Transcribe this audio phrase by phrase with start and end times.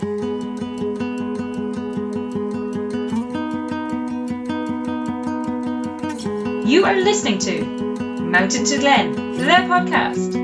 [0.00, 0.06] You
[6.84, 7.64] are listening to
[8.20, 10.43] Mountain to Glen, the podcast.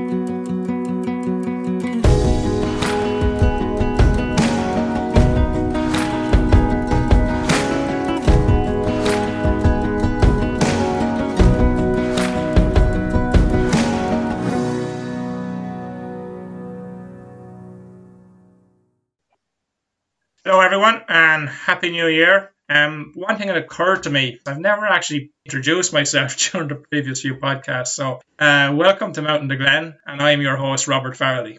[20.71, 22.49] Everyone, and Happy New Year.
[22.69, 27.23] Um, one thing that occurred to me, I've never actually introduced myself during the previous
[27.23, 27.87] few podcasts.
[27.87, 31.57] So, uh, welcome to Mountain to Glen, and I am your host, Robert Farrelly.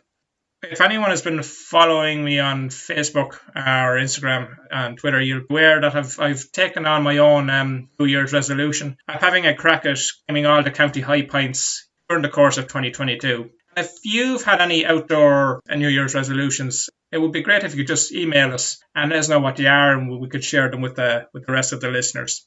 [0.63, 5.83] If anyone has been following me on Facebook or Instagram and Twitter, you'll be aware
[5.83, 9.85] that I've, I've taken on my own um, New Year's resolution of having a crack
[9.85, 13.51] at climbing all the county high points during the course of 2022.
[13.77, 17.95] If you've had any outdoor New Year's resolutions, it would be great if you could
[17.95, 20.81] just email us and let us know what they are, and we could share them
[20.81, 22.47] with the with the rest of the listeners.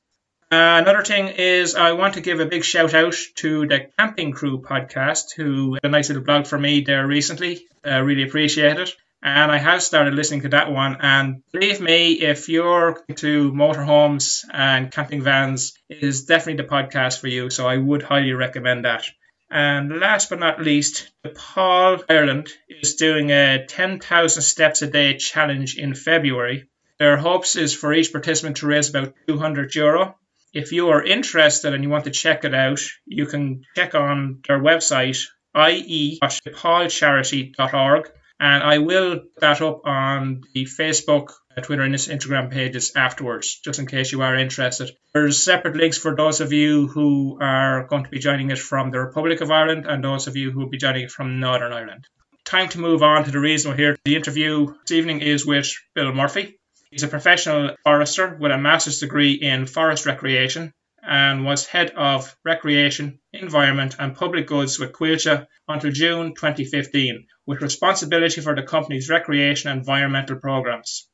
[0.52, 4.31] Uh, another thing is I want to give a big shout out to the Camping
[4.31, 7.66] Crew podcast, who had a nice little blog for me there recently.
[7.86, 8.92] Uh, really appreciate it.
[9.23, 10.97] And I have started listening to that one.
[11.02, 17.20] And believe me, if you're into motorhomes and camping vans, it is definitely the podcast
[17.22, 17.50] for you.
[17.50, 19.03] So I would highly recommend that.
[19.50, 25.78] And last but not least, Paul Ireland is doing a 10,000 steps a day challenge
[25.78, 26.68] in February.
[26.98, 30.18] Their hopes is for each participant to raise about 200 euro.
[30.54, 34.40] If you are interested and you want to check it out, you can check on
[34.48, 38.12] their website, ie.paulcharity.org.
[38.46, 43.60] And I will put that up on the Facebook, uh, Twitter, and Instagram pages afterwards,
[43.66, 44.92] just in case you are interested.
[45.16, 48.92] There's separate links for those of you who are going to be joining it from
[48.92, 51.74] the Republic of Ireland and those of you who will be joining it from Northern
[51.74, 52.08] Ireland.
[52.44, 53.98] Time to move on to the reason we're here.
[54.06, 56.59] The interview this evening is with Bill Murphy.
[56.92, 60.72] He's a professional forester with a master's degree in forest recreation
[61.08, 67.62] and was head of recreation, environment, and public goods with Coillte until June 2015, with
[67.62, 71.07] responsibility for the company's recreation and environmental programs.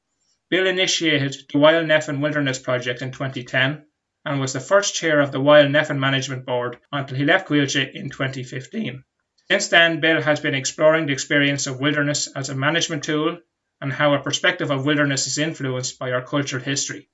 [0.49, 3.85] Bill initiated the Wild Nephin Wilderness Project in 2010
[4.25, 7.93] and was the first chair of the Wild Nephin Management Board until he left Coillte
[7.93, 9.03] in 2015.
[9.49, 13.39] Since then, Bill has been exploring the experience of wilderness as a management tool
[13.81, 17.09] and how a perspective of wilderness is influenced by our cultural history.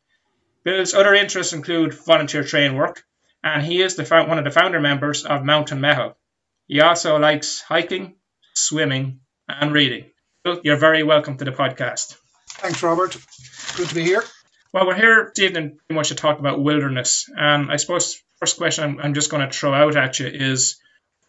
[0.64, 3.04] Bill's other interests include volunteer train work,
[3.44, 6.16] and he is the, one of the founder members of Mountain Meitheal.
[6.68, 8.16] He also likes hiking,
[8.54, 10.12] swimming, and reading.
[10.44, 12.18] Bill, you're very welcome to the podcast.
[12.50, 13.16] Thanks, Robert.
[13.76, 14.24] Good to be here.
[14.74, 17.30] Well, we're here this evening pretty much to talk about wilderness.
[17.36, 20.78] And I suppose first question I'm, I'm just going to throw out at you is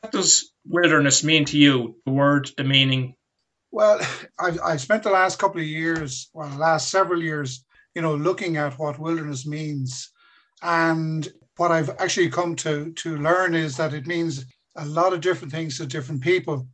[0.00, 1.96] what does wilderness mean to you?
[2.04, 3.14] The word, the meaning?
[3.70, 4.00] Well,
[4.38, 7.64] I've, I've spent the last couple of years, well, the last several years,
[7.98, 10.12] you know, looking at what wilderness means.
[10.62, 11.26] And
[11.56, 15.52] what I've actually come to, to learn is that it means a lot of different
[15.52, 16.68] things to different people.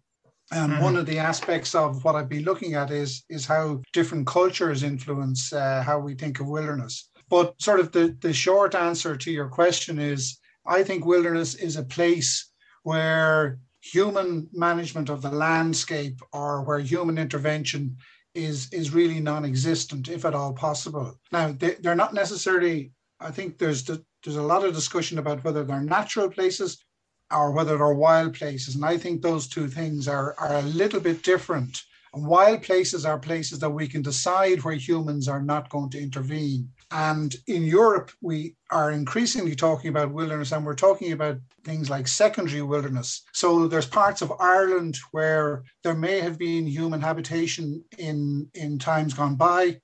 [0.53, 0.83] And mm-hmm.
[0.83, 4.83] one of the aspects of what I've been looking at is, is how different cultures
[4.83, 7.09] influence uh, how we think of wilderness.
[7.31, 11.77] But sort of the, the short answer to your question is I think wilderness is
[11.77, 12.51] a place
[12.83, 17.97] where human management of the landscape or where human intervention
[18.35, 21.19] is is really non-existent, if at all possible.
[21.33, 22.93] Now, they, they're not necessarily.
[23.21, 26.79] I think there's the, there's a lot of discussion about whether they're natural places
[27.33, 31.01] or whether they're wild places, and I think those two things are are a little
[31.01, 31.83] bit different.
[32.13, 36.01] And wild places are places that we can decide where humans are not going to
[36.01, 36.71] intervene.
[36.91, 42.07] And in Europe, we are increasingly talking about wilderness and we're talking about things like
[42.07, 43.23] secondary wilderness.
[43.33, 49.15] So there's parts of Ireland where there may have been human habitation in, in times
[49.15, 49.81] gone by,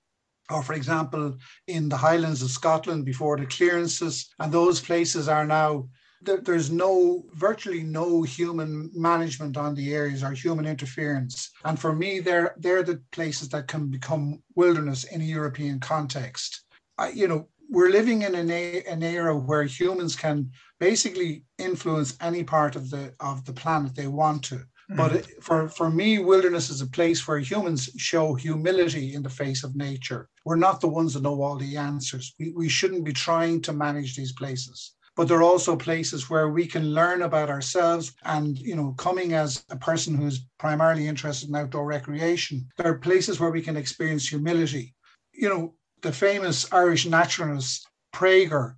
[0.51, 4.29] or for example, in the Highlands of Scotland before the clearances.
[4.39, 5.89] And those places are now
[6.23, 12.21] there's no virtually no human management on the areas or human interference and for me
[12.21, 16.65] they're they're the places that can become wilderness in a european context
[17.09, 20.51] you know, we're living in an, an era where humans can
[20.81, 24.57] basically influence any part of the of the planet they want to.
[24.91, 24.97] Mm-hmm.
[24.97, 29.31] But it, for, for me, wilderness is a place where humans show humility in the
[29.31, 30.29] face of nature.
[30.45, 32.35] We're not the ones that know all the answers.
[32.41, 34.95] We, we shouldn't be trying to manage these places.
[35.15, 38.15] But they're also places where we can learn about ourselves.
[38.25, 42.99] And, you know, coming as a person who's primarily interested in outdoor recreation, there are
[42.99, 44.95] places where we can experience humility.
[45.33, 48.75] You know, the famous Irish naturalist Praeger,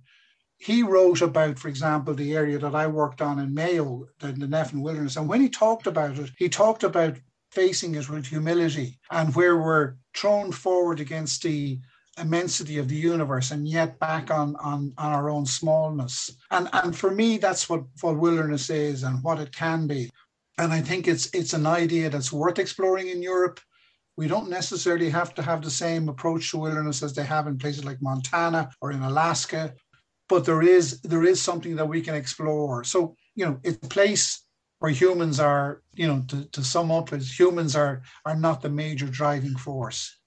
[0.57, 4.47] he wrote about, for example, the area that I worked on in Mayo, the, the
[4.47, 5.17] Nephin Wilderness.
[5.17, 7.17] And when he talked about it, he talked about
[7.51, 11.79] facing it with humility and where we're thrown forward against the
[12.19, 16.31] immensity of the universe and yet back on, on, on our own smallness.
[16.51, 20.09] And, and for me, that's what, what wilderness is and what it can be.
[20.57, 23.59] And I think it's it's an idea that's worth exploring in Europe.
[24.17, 27.57] We don't necessarily have to have the same approach to wilderness as they have in
[27.57, 29.73] places like Montana or in Alaska,
[30.29, 32.83] but there is there is something that we can explore.
[32.83, 34.41] So you know, it's a place
[34.79, 38.69] where humans are, you know, to, to sum up, is humans are are not the
[38.69, 40.17] major driving force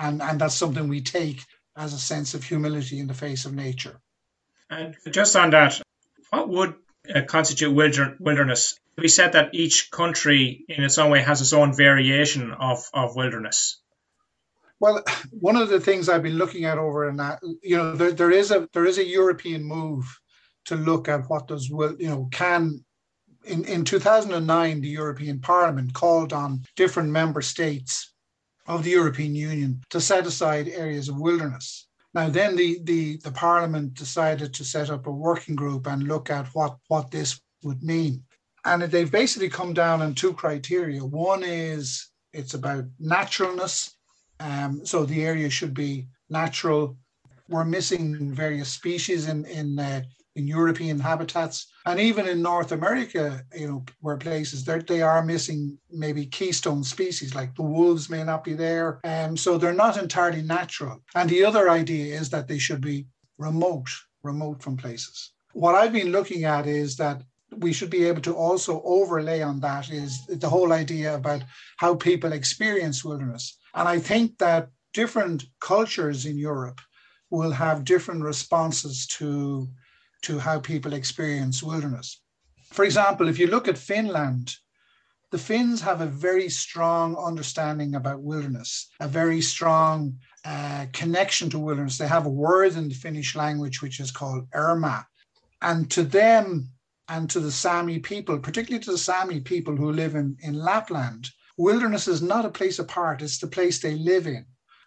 [0.00, 1.40] and and that's something we take
[1.76, 4.00] as a sense of humility in the face of nature.
[4.70, 5.80] And just on that,
[6.30, 6.74] what would
[7.14, 8.78] uh, constitute wilderness?
[8.98, 13.16] We said that each country, in its own way, has its own variation of, of
[13.16, 13.80] wilderness.
[14.80, 18.12] Well, one of the things I've been looking at over in that, you know, there,
[18.12, 20.04] there is a there is a European move
[20.66, 22.84] to look at what does will you know can
[23.44, 28.12] in, in 2009 the European Parliament called on different member states
[28.66, 31.88] of the European Union to set aside areas of wilderness.
[32.14, 36.30] Now, then the, the, the Parliament decided to set up a working group and look
[36.30, 38.24] at what, what this would mean.
[38.68, 41.02] And they've basically come down on two criteria.
[41.02, 43.96] One is it's about naturalness.
[44.40, 46.96] Um, so the area should be natural.
[47.48, 50.02] We're missing various species in, in uh,
[50.36, 55.24] in European habitats, and even in North America, you know, where places they they are
[55.24, 59.84] missing maybe keystone species like the wolves may not be there, and um, so they're
[59.84, 61.02] not entirely natural.
[61.16, 63.06] And the other idea is that they should be
[63.38, 63.88] remote,
[64.22, 65.32] remote from places.
[65.54, 67.22] What I've been looking at is that
[67.60, 71.42] we should be able to also overlay on that is the whole idea about
[71.76, 73.58] how people experience wilderness.
[73.74, 76.80] And I think that different cultures in Europe
[77.30, 79.68] will have different responses to
[80.22, 82.20] to how people experience wilderness.
[82.72, 84.56] For example, if you look at Finland,
[85.30, 91.58] the Finns have a very strong understanding about wilderness, a very strong uh, connection to
[91.58, 91.98] wilderness.
[91.98, 95.04] They have a word in the Finnish language which is called erämaa.
[95.60, 96.70] And to them
[97.08, 101.30] and to the Sami people, particularly to the Sami people who live in, in Lapland,
[101.56, 104.44] wilderness is not a place apart, it's the place they live in,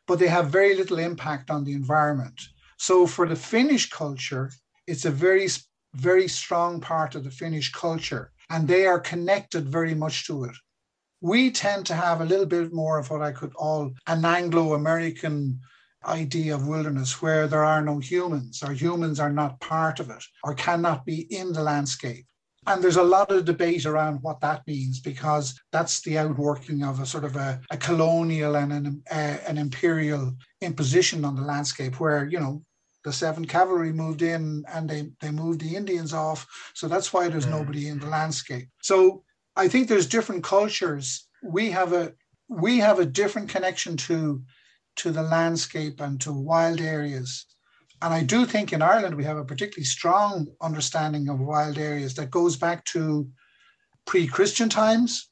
[0.08, 2.40] but they have very little impact on the environment.
[2.78, 4.52] So for the Finnish culture,
[4.88, 5.48] it's a very,
[5.96, 10.56] very strong part of the Finnish culture, and they are connected very much to it.
[11.22, 14.74] We tend to have a little bit more of what I could call an Anglo
[14.74, 15.60] American
[16.06, 20.24] idea of wilderness where there are no humans or humans are not part of it
[20.44, 22.26] or cannot be in the landscape.
[22.68, 27.00] And there's a lot of debate around what that means because that's the outworking of
[27.00, 32.00] a sort of a, a colonial and an, uh, an imperial imposition on the landscape
[32.00, 32.62] where, you know,
[33.04, 36.48] the Seventh Cavalry moved in and they, they moved the Indians off.
[36.76, 37.52] So that's why there's mm.
[37.52, 38.68] nobody in the landscape.
[38.84, 39.24] So
[39.56, 41.28] I think there's different cultures.
[41.44, 42.14] We have a
[42.48, 44.44] we have a different connection to
[44.98, 47.46] to the landscape and to wild areas.
[48.02, 52.16] And I do think in Ireland we have a particularly strong understanding of wild areas
[52.16, 53.28] that goes back to
[54.06, 55.30] pre-Christian times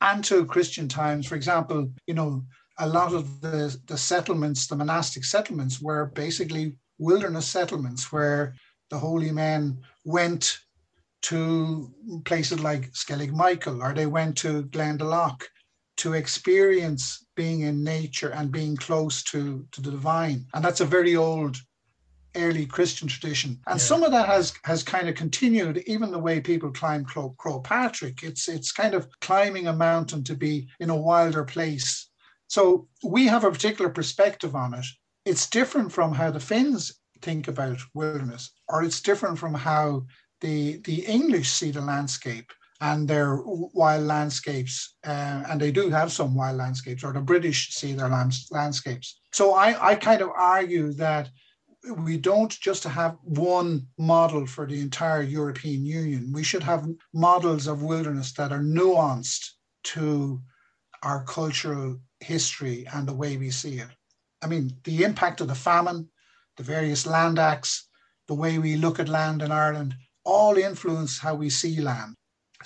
[0.00, 1.26] and to Christian times.
[1.26, 2.44] For example, you know,
[2.78, 8.54] a lot of the, the settlements, the monastic settlements, were basically wilderness settlements where
[8.90, 10.58] the holy men went
[11.22, 11.92] to
[12.24, 15.42] places like Skellig Michael or they went to Glendalough
[15.98, 20.46] to experience being in nature and being close to, to the divine.
[20.54, 21.56] And that's a very old
[22.34, 23.58] early Christian tradition.
[23.66, 23.86] And yeah.
[23.86, 28.22] some of that has has kind of continued, even the way people climb Croagh Patrick.
[28.22, 32.08] It's it's kind of climbing a mountain to be in a wilder place.
[32.48, 34.86] So we have a particular perspective on it
[35.26, 40.06] it's different from how the Finns think about wilderness, or it's different from how
[40.40, 46.12] the the English see the landscape and their wild landscapes, uh, and they do have
[46.12, 48.10] some wild landscapes, or the British see their
[48.50, 49.20] landscapes.
[49.32, 51.30] So I, I kind of argue that
[51.98, 56.32] we don't just have one model for the entire European Union.
[56.32, 59.50] We should have models of wilderness that are nuanced
[59.84, 60.40] to
[61.02, 63.88] our cultural history and the way we see it.
[64.42, 66.08] I mean, the impact of the famine,
[66.56, 67.88] the various land acts,
[68.26, 72.14] the way we look at land in Ireland, all influence how we see land,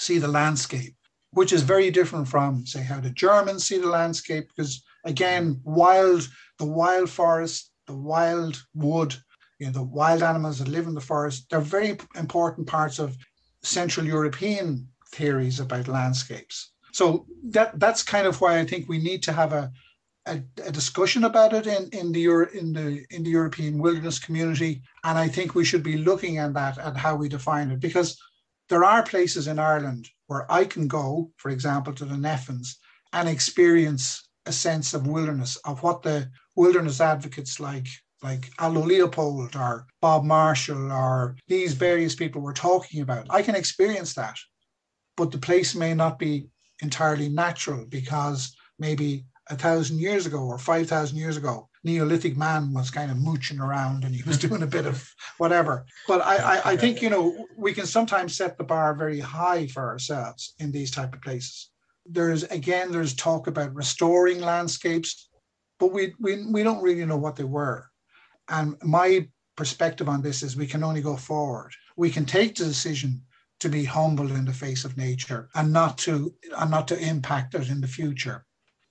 [0.00, 0.94] see the landscape,
[1.32, 4.48] which is very different from, say, how the Germans see the landscape.
[4.48, 6.28] Because again, wild,
[6.58, 9.14] the wild forest, the wild wood,
[9.58, 13.16] you know, the wild animals that live in the forest, they're very important parts of
[13.62, 16.72] Central European theories about landscapes.
[16.92, 19.70] So that that's kind of why I think we need to have a
[20.26, 24.18] a, a, discussion about it in, in the Euro, in the in the European wilderness
[24.18, 27.80] community, and I think we should be looking at that and how we define it
[27.80, 28.18] because
[28.70, 32.76] there are places in Ireland where I can go, for example, to the Nephins
[33.12, 37.88] and experience a sense of wilderness, of what the wilderness advocates like
[38.22, 43.26] like Aldo Leopold or Bob Marshall or these various people were talking about.
[43.30, 44.36] I can experience that,
[45.16, 46.48] but the place may not be
[46.82, 52.90] entirely natural because maybe a thousand years ago or 5,000 years ago, Neolithic man was
[52.90, 54.48] kind of mooching around and he was hmm.
[54.48, 55.86] doing a bit of whatever.
[56.06, 59.66] But I, I, I think, you know, we can sometimes set the bar very high
[59.66, 61.70] for ourselves in these type of places.
[62.06, 65.28] There's, again, there's talk about restoring landscapes,
[65.78, 67.86] but we, we, we don't really know what they were.
[68.48, 71.72] And my perspective on this is we can only go forward.
[71.96, 73.22] We can take the decision
[73.60, 77.54] to be humble in the face of nature and not to and not to impact
[77.54, 78.44] it in the future.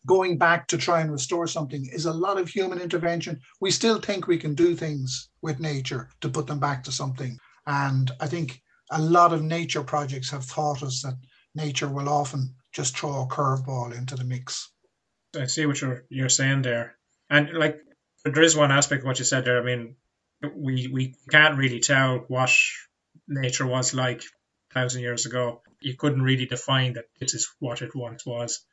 [0.06, 3.40] Going back to try and restore something is a lot of human intervention.
[3.60, 7.38] We still think we can do things with nature to put them back to something.
[7.66, 11.18] And I think a lot of nature projects have taught us that
[11.54, 14.72] nature will often just throw a curveball into the mix.
[15.38, 16.98] I see what you're you're saying there.
[17.30, 17.80] And like
[18.26, 19.62] there is one aspect of what you said there.
[19.62, 19.96] I mean,
[20.56, 22.52] we we can't really tell what
[23.28, 24.24] nature was like
[24.72, 25.62] a thousand years ago.
[25.82, 28.66] You couldn't really define that this is what it once was.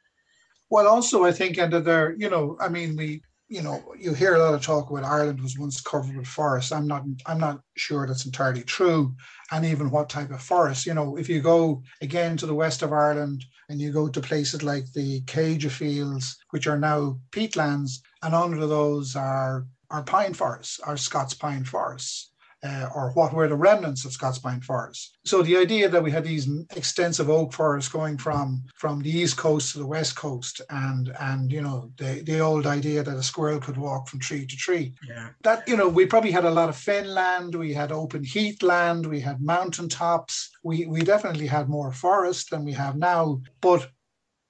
[0.71, 4.35] Well, also I think, under there, you know, I mean, we, you know, you hear
[4.35, 6.73] a lot of talk about Ireland was once covered with forests.
[6.73, 9.15] I'm not, I'm not sure that's entirely true,
[9.53, 10.87] and even what type of forest.
[10.87, 14.21] You know, if you go again to the west of Ireland and you go to
[14.21, 20.35] places like the Céide Fields, which are now peatlands, and under those are are pine
[20.35, 22.33] forests, are Scots pine forests
[22.67, 25.13] uh, or what were the remnants of Scots pine forests.
[25.25, 29.37] So the idea that we had these extensive oak forests going from from the east
[29.37, 33.23] coast to the west coast, and and you know the the old idea that a
[33.23, 34.95] squirrel could walk from tree to tree.
[35.09, 35.29] Yeah.
[35.43, 38.63] That you know we probably had a lot of fen land, we had open heath
[38.63, 40.51] land, we had mountain tops.
[40.63, 43.89] We we definitely had more forest than we have now, but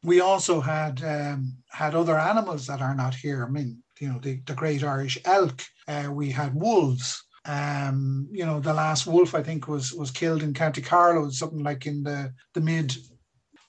[0.02, 3.44] we also had um, had other animals that are not here.
[3.44, 5.62] I mean, you know, the, the great Irish elk.
[5.88, 7.24] Uh, we had wolves.
[7.46, 11.62] Um, you know, the last wolf I think was was killed in County Carlow, something
[11.62, 12.96] like in the the mid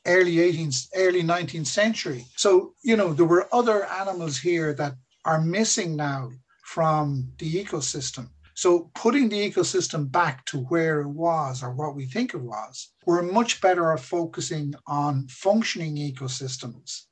[0.05, 2.25] early 18th, early 19th century.
[2.35, 6.31] So you know, there were other animals here that are missing now
[6.63, 8.29] from the ecosystem.
[8.57, 12.91] So putting the ecosystem back to where it was or what we think it was,
[13.05, 17.03] we're much better at focusing on functioning ecosystems,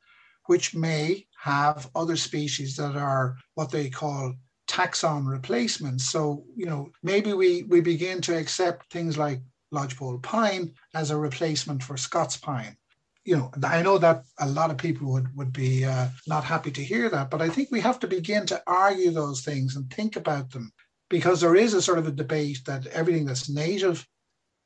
[0.48, 4.34] which may have other species that are what they call
[4.76, 6.10] taxon replacements.
[6.10, 9.40] So, you know, maybe we, we begin to accept things like
[9.72, 12.76] lodgepole pine as a replacement for Scots pine.
[13.24, 16.72] You know, I know that a lot of people would, would be uh, not happy
[16.72, 19.90] to hear that, but I think we have to begin to argue those things and
[19.90, 20.72] think about them
[21.10, 24.06] because there is a sort of a debate that everything that's native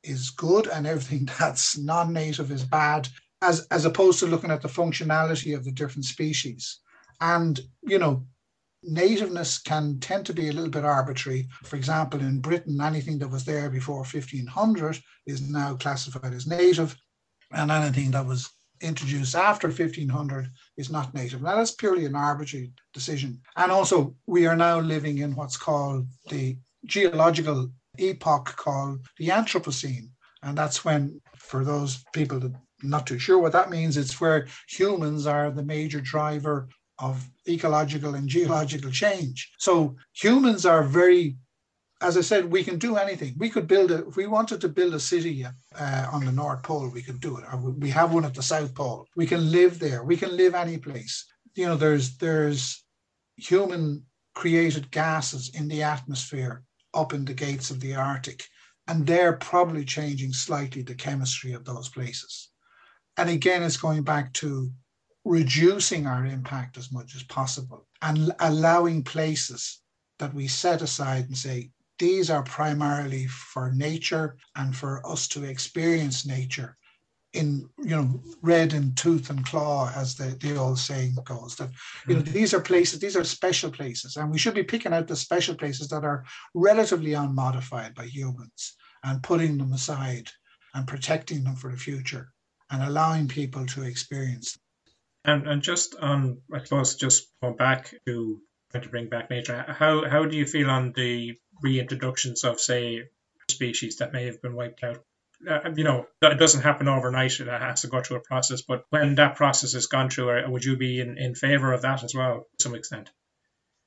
[0.02, 3.08] is good and everything that's non-native is bad
[3.42, 6.80] as as opposed to looking at the functionality of the different species
[7.20, 8.22] and you know
[8.82, 11.48] nativeness can tend to be a little bit arbitrary.
[11.64, 16.96] For example, in Britain, anything that was there before 1500 is now classified as native,
[17.52, 21.42] and anything that was introduced after 1500 is not native.
[21.42, 23.40] Now, that's purely an arbitrary decision.
[23.56, 26.56] And also, we are now living in what's called the
[26.86, 30.08] geological epoch called the Anthropocene.
[30.42, 34.46] And that's when, for those people that not too sure what that means, it's where
[34.68, 36.68] humans are the major driver
[37.00, 39.50] of ecological and geological change.
[39.58, 41.36] So humans are very,
[42.00, 43.34] as I said, we can do anything.
[43.38, 46.62] We could build a, if we wanted to build a city uh, on the North
[46.62, 47.44] Pole, we could do it.
[47.78, 49.06] We have one at the South Pole.
[49.16, 50.04] We can live there.
[50.04, 51.26] We can live any place.
[51.54, 52.84] You know, there's there's
[53.36, 54.04] human
[54.34, 56.62] created gases in the atmosphere
[56.94, 58.44] up in the gates of the Arctic,
[58.86, 62.50] and they're probably changing slightly the chemistry of those places.
[63.16, 64.70] And again, it's going back to
[65.24, 69.80] reducing our impact as much as possible and allowing places
[70.18, 75.44] that we set aside and say, these are primarily for nature and for us to
[75.44, 76.76] experience nature
[77.32, 81.70] in you know red in tooth and claw as the, the old saying goes that
[82.08, 82.32] you know mm.
[82.32, 85.54] these are places these are special places and we should be picking out the special
[85.54, 86.24] places that are
[86.54, 88.74] relatively unmodified by humans
[89.04, 90.28] and putting them aside
[90.74, 92.32] and protecting them for the future
[92.70, 94.62] and allowing people to experience them.
[95.24, 99.64] And and just on, I suppose, just going back to trying to bring back nature,
[99.68, 103.08] how how do you feel on the reintroductions of, say,
[103.50, 105.04] species that may have been wiped out?
[105.48, 107.40] Uh, you know, it doesn't happen overnight.
[107.40, 108.62] It has to go through a process.
[108.62, 111.82] But when that process has gone through, uh, would you be in, in favor of
[111.82, 113.10] that as well, to some extent?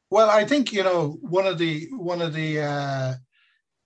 [0.10, 3.14] Well, I think you know one of the one of the uh,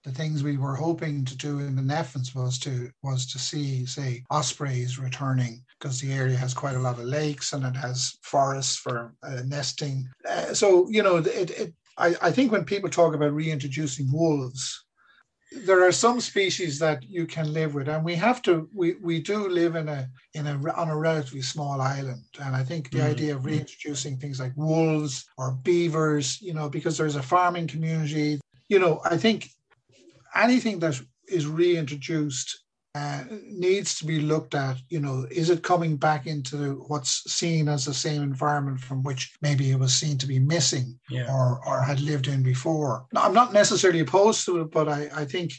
[0.08, 3.86] the things we were hoping to do in the Nephins was to was to see,
[3.86, 8.18] say, ospreys returning because the area has quite a lot of lakes and it has
[8.22, 10.08] forests for uh, nesting.
[10.28, 14.86] Uh, so you know, it, it I, I think when people talk about reintroducing wolves,
[15.66, 19.20] there are some species that you can live with and we have to we, we
[19.20, 23.00] do live in a in a on a relatively small island and i think the
[23.00, 23.06] mm.
[23.06, 28.42] idea of reintroducing things like wolves or beavers you know because there's a farming community
[28.68, 29.50] you know i think
[30.38, 32.64] anything that is reintroduced
[32.96, 34.78] uh, needs to be looked at.
[34.90, 39.36] You know, is it coming back into what's seen as the same environment from which
[39.42, 41.32] maybe it was seen to be missing yeah.
[41.32, 43.06] or or had lived in before?
[43.14, 45.52] Now, I'm not necessarily opposed to it, but I, I think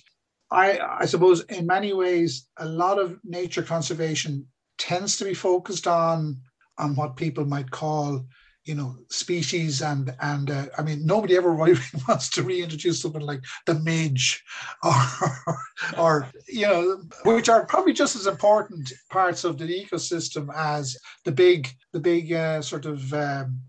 [0.51, 4.47] I I suppose in many ways a lot of nature conservation
[4.79, 6.41] tends to be focused on
[6.79, 8.25] on what people might call
[8.69, 13.23] you know species and and uh, I mean nobody ever really wants to reintroduce something
[13.23, 14.45] like the midge
[14.83, 15.57] or
[15.99, 21.33] or you know which are probably just as important parts of the ecosystem as the
[21.33, 23.61] big the big uh, sort of um,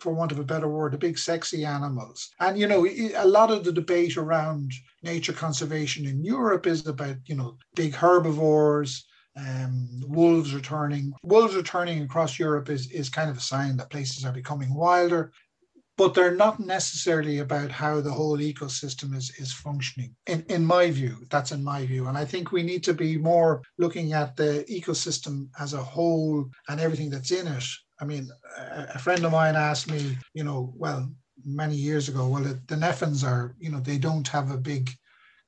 [0.00, 2.30] for want of a better word, the big sexy animals.
[2.38, 7.16] And, you know, a lot of the debate around nature conservation in Europe is about,
[7.26, 9.07] you know, big herbivores,
[9.38, 11.12] um, wolves returning.
[11.22, 15.32] Wolves returning across Europe is, is kind of a sign that places are becoming wilder,
[15.96, 20.14] but they're not necessarily about how the whole ecosystem is, is functioning.
[20.26, 22.06] In, in my view, that's in my view.
[22.06, 26.48] And I think we need to be more looking at the ecosystem as a whole
[26.68, 27.64] and everything that's in it.
[28.00, 28.28] I mean,
[28.58, 31.10] a, a friend of mine asked me, you know, well,
[31.44, 34.90] many years ago, well, the Nephins are, you know, they don't have a big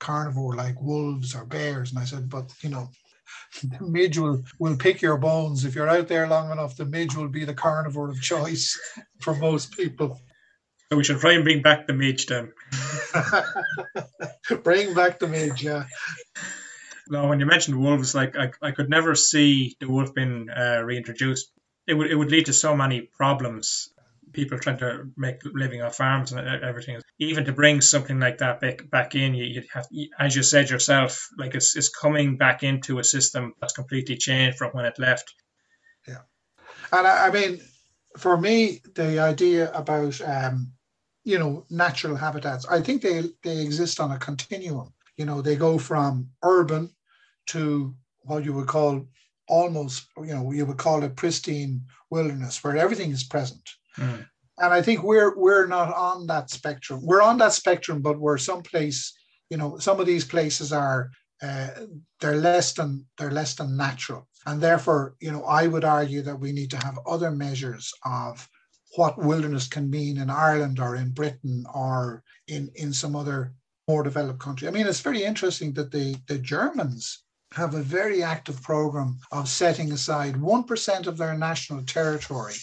[0.01, 1.91] carnivore like wolves or bears.
[1.91, 2.89] And I said, but, you know,
[3.63, 5.65] the midge will, will pick your bones.
[5.65, 8.79] If you're out there long enough, the midge will be the carnivore of choice
[9.21, 10.21] for most people.
[10.91, 12.53] So we should try and bring back the midge then.
[14.65, 15.85] bring back the midge, yeah.
[17.09, 20.81] No, when you mentioned wolves, like I, I could never see the wolf being uh,
[20.85, 21.51] reintroduced.
[21.87, 23.90] It would it would lead to so many problems
[24.33, 27.01] people trying to make living on farms and everything.
[27.19, 29.87] Even to bring something like that back back in, you, you have,
[30.19, 34.59] as you said yourself, like it's, it's coming back into a system that's completely changed
[34.59, 35.35] from when it left.
[36.07, 36.23] Yeah,
[36.93, 37.61] and I, I mean,
[38.19, 40.73] for me, the idea about um,
[41.25, 44.93] you know natural habitats, I think they they exist on a continuum.
[45.17, 46.91] You know, they go from urban
[47.49, 49.07] to what you would call
[49.49, 54.27] almost, you know, you would call it pristine wilderness, where everything is present Mm.
[54.59, 57.01] And I think we're we're not on that spectrum.
[57.03, 59.15] We're on that spectrum, but we're someplace.
[59.49, 61.11] You know, some of these places are
[61.43, 61.69] uh,
[62.21, 66.39] they're less than they're less than natural, and therefore, you know, I would argue that
[66.39, 68.47] we need to have other measures of
[68.97, 73.55] what wilderness can mean in Ireland or in Britain or in in some other
[73.89, 74.69] more developed country.
[74.69, 79.49] I mean, it's very interesting that the the Germans have a very active program of
[79.49, 82.55] setting aside 1% of their national territory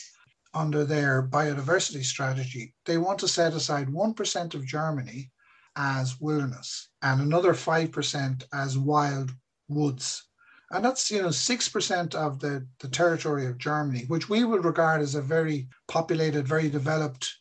[0.53, 5.31] under their biodiversity strategy, they want to set aside 1% of Germany
[5.75, 9.31] as wilderness and another 5% as wild
[9.69, 10.23] woods.
[10.71, 15.01] And that's, you know, 6% of the, the territory of Germany, which we would regard
[15.01, 17.33] as a very populated, very developed,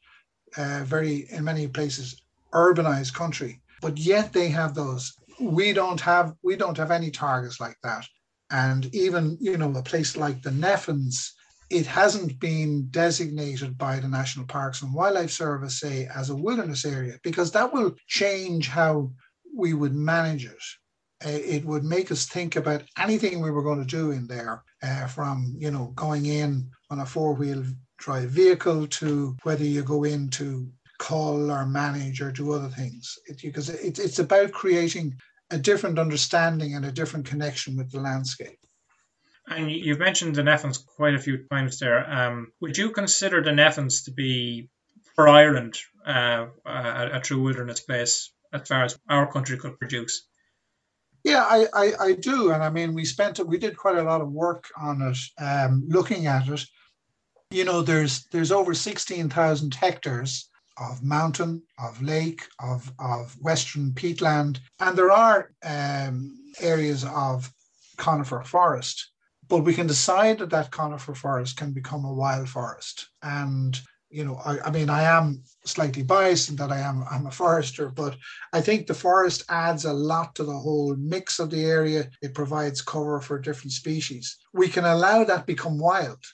[0.56, 3.60] uh, very, in many places, urbanized country.
[3.80, 5.14] But yet they have those.
[5.40, 8.06] We don't have, we don't have any targets like that.
[8.50, 11.35] And even, you know, a place like the Nephins,
[11.70, 16.84] it hasn't been designated by the National Parks and Wildlife Service, say, as a wilderness
[16.84, 19.10] area, because that will change how
[19.54, 20.62] we would manage it.
[21.24, 24.62] Uh, it would make us think about anything we were going to do in there,
[24.82, 27.64] uh, from you know going in on a four-wheel
[27.98, 33.18] drive vehicle to whether you go in to call or manage or do other things.
[33.26, 35.14] It, because it, it's about creating
[35.50, 38.58] a different understanding and a different connection with the landscape.
[39.48, 42.08] And you've mentioned the Nephins quite a few times there.
[42.10, 44.70] Um, would you consider the Nephins to be,
[45.14, 50.26] for Ireland, uh, a, a, true wilderness place as far as our country could produce?
[51.22, 52.50] Yeah, I, I, I, do.
[52.50, 55.84] And I mean, we spent, we did quite a lot of work on it, um,
[55.88, 56.64] looking at it.
[57.50, 64.58] You know, there's there's over 16,000 hectares of mountain, of lake, of, of western peatland,
[64.80, 67.52] and there are um, areas of
[67.96, 69.10] conifer forest
[69.48, 73.08] but we can decide that that conifer forest can become a wild forest.
[73.22, 73.78] And
[74.08, 77.30] you know, I, I, mean, I am slightly biased in that I am I'm a
[77.30, 78.16] forester, but
[78.52, 82.08] I think the forest adds a lot to the whole mix of the area.
[82.22, 84.38] It provides cover for different species.
[84.54, 86.24] We can allow that become wild.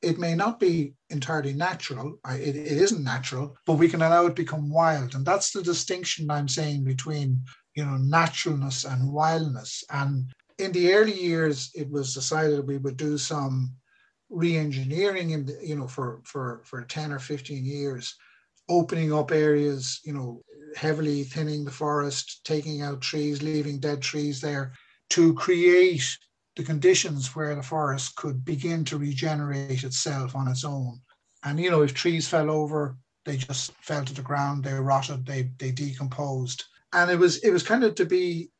[0.00, 2.20] It may not be entirely natural.
[2.28, 6.30] It, it isn't natural, but we can allow it become wild, and that's the distinction
[6.30, 7.42] I'm saying between
[7.78, 9.84] you know, naturalness and wildness.
[9.90, 13.74] And in the early years, it was decided we would do some
[14.28, 18.16] re-engineering in the, you know, for, for, for 10 or 15 years,
[18.68, 20.42] opening up areas, you know,
[20.76, 24.72] heavily thinning the forest, taking out trees, leaving dead trees there
[25.10, 26.04] to create
[26.56, 31.00] the conditions where the forest could begin to regenerate itself on its own.
[31.44, 35.24] And you know, if trees fell over, they just fell to the ground, they rotted,
[35.24, 36.64] they they decomposed.
[36.92, 38.50] And it was it was kind of to be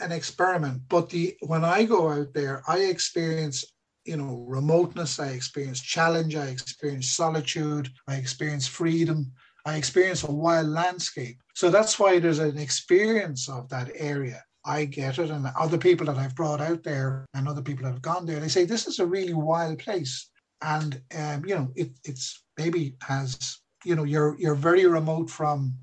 [0.00, 0.82] an experiment.
[0.88, 3.64] But the when I go out there, I experience
[4.04, 9.32] you know remoteness, I experience challenge, I experience solitude, I experience freedom,
[9.64, 11.38] I experience a wild landscape.
[11.54, 14.42] So that's why there's an experience of that area.
[14.66, 17.92] I get it, and other people that I've brought out there and other people that
[17.92, 20.30] have gone there, they say this is a really wild place,
[20.62, 25.74] and um, you know it, it's maybe has you know you're you're very remote from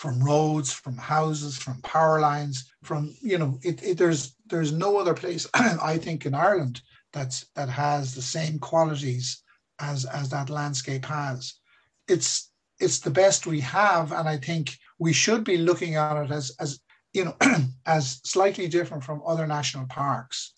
[0.00, 4.96] from roads, from houses, from power lines, from you know it, it there's there's no
[4.96, 6.80] other place I think in Ireland
[7.12, 9.42] that's that has the same qualities
[9.78, 11.52] as as that landscape has.
[12.08, 16.30] It's it's the best we have, and I think we should be looking at it
[16.30, 16.80] as as
[17.12, 17.36] you know,
[17.84, 20.54] as slightly different from other national parks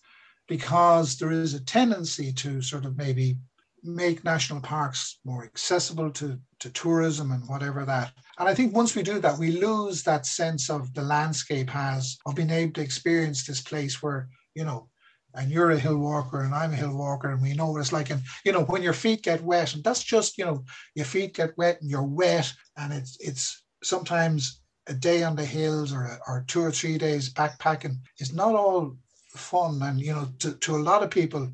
[0.46, 3.36] because there is a tendency to sort of maybe
[3.82, 8.12] make national parks more accessible to, to tourism and whatever that.
[8.38, 12.16] And I think once we do that, we lose that sense of the landscape has
[12.26, 14.88] of being able to experience this place where, you know,
[15.34, 17.92] and you're a hill walker and I'm a hill walker and we know what it's
[17.92, 18.10] like.
[18.10, 20.64] And, you know, when your feet get wet, and that's just, you know,
[20.94, 25.44] your feet get wet and you're wet and it's, it's sometimes a day on the
[25.44, 28.96] hills or, or two or three days backpacking is not all
[29.28, 29.80] fun.
[29.82, 31.50] And, you know, to, to a lot of people,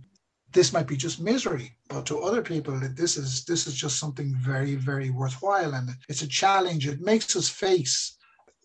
[0.53, 4.35] this might be just misery, but to other people, this is this is just something
[4.37, 5.75] very, very worthwhile.
[5.75, 6.87] And it's a challenge.
[6.87, 8.17] It makes us face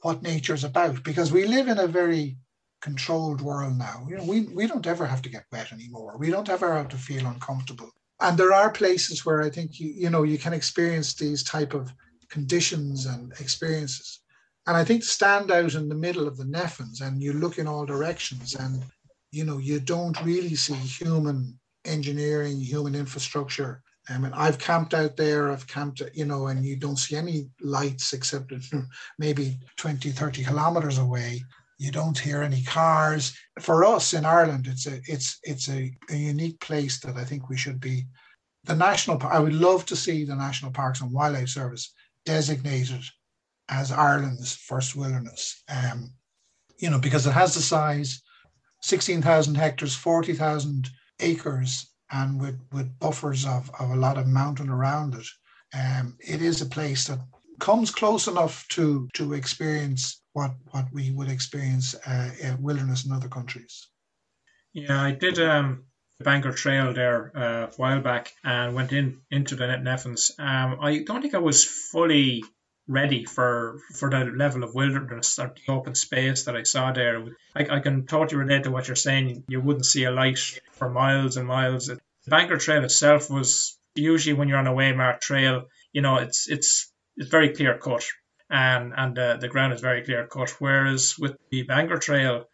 [0.02, 2.38] what nature is about because we live in a very
[2.82, 4.06] controlled world now.
[4.10, 6.18] You know, we, we don't ever have to get wet anymore.
[6.18, 7.90] We don't ever have to feel uncomfortable.
[8.20, 11.74] And there are places where I think you, you know, you can experience these type
[11.74, 11.94] of
[12.30, 14.20] conditions and experiences.
[14.68, 17.68] And I think stand out in the middle of the Nephins and you look in
[17.68, 18.84] all directions and
[19.32, 23.82] you know you don't really see human engineering, human infrastructure.
[24.10, 27.50] I mean, I've camped out there, I've camped, you know, and you don't see any
[27.62, 28.54] lights except
[29.18, 31.42] maybe 20, 30 kilometers away.
[31.78, 33.36] You don't hear any cars.
[33.60, 37.50] For us in Ireland, it's a it's it's a, a unique place that I think
[37.50, 38.06] we should be.
[38.66, 41.94] The national I would love to see the National Parks and Wildlife Service
[42.26, 43.04] designated
[43.70, 45.64] as Ireland's first wilderness.
[45.68, 46.14] Um,
[46.78, 48.22] you know, because it has the size,
[48.82, 55.16] 16,000 hectares, 40,000 acres, and with, with buffers of, of a lot of mountain around
[55.16, 55.28] it.
[55.74, 57.20] Um, it is a place that
[57.60, 63.12] comes close enough to to experience what what we would experience uh, in wilderness in
[63.12, 63.88] other countries.
[64.74, 65.86] Yeah, I did um,
[66.20, 70.32] the Bangor Trail there uh, a while back and went in into the Nephins.
[70.40, 72.44] Um, I don't think I was fully
[72.88, 77.26] ready for for the level of wilderness or the open space that I saw there.
[77.56, 79.44] I, I can totally relate to what you're saying.
[79.48, 80.40] You wouldn't see a light
[80.74, 81.88] for miles and miles.
[81.88, 86.50] The Bangor Trail itself was usually when you're on a waymark trail, you know, it's
[86.50, 88.06] it's it's very clear cut
[88.50, 90.56] and and uh, the ground is very clear cut.
[90.60, 92.46] Whereas with the Bangor Trail,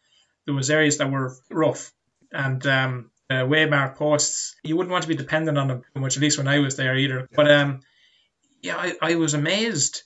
[0.45, 1.91] there was areas that were rough
[2.31, 4.55] and um, uh, waymark posts.
[4.63, 6.17] You wouldn't want to be dependent on them too much.
[6.17, 7.27] At least when I was there either.
[7.35, 7.81] But um,
[8.61, 10.03] yeah, I, I was amazed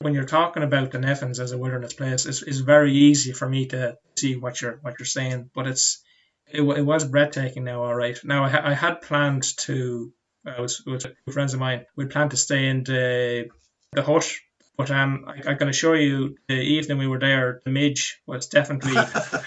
[0.00, 3.48] when you're talking about the Nephins as a wilderness place, it's, it's very easy for
[3.48, 5.50] me to see what you're what you're saying.
[5.54, 6.02] But it's
[6.46, 7.64] it, it was breathtaking.
[7.64, 8.18] Now, all right.
[8.24, 10.12] Now I, I had planned to.
[10.46, 11.86] I was with friends of mine.
[11.96, 13.48] We planned to stay in the
[13.92, 14.30] the hut
[14.76, 18.48] but um, I, I, can assure you, the evening we were there, the midge was
[18.48, 18.94] definitely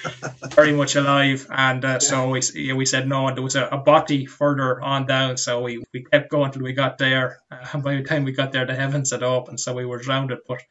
[0.55, 3.27] very much alive, and uh, so we yeah, we said no.
[3.27, 6.63] And there was a, a bothy further on down, so we, we kept going till
[6.63, 7.39] we got there.
[7.51, 9.99] Uh, and by the time we got there, the heavens had opened, so we were
[9.99, 10.33] drowned.
[10.47, 10.61] But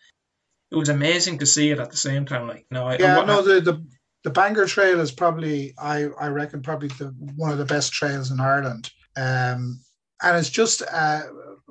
[0.71, 2.49] it was amazing to see it at the same time.
[2.49, 3.87] Like, no, yeah, I, no, the, the
[4.25, 8.33] the Bangor Trail is probably, I I reckon, probably the one of the best trails
[8.33, 8.91] in Ireland.
[9.17, 9.81] Um,
[10.21, 11.23] and it's just uh,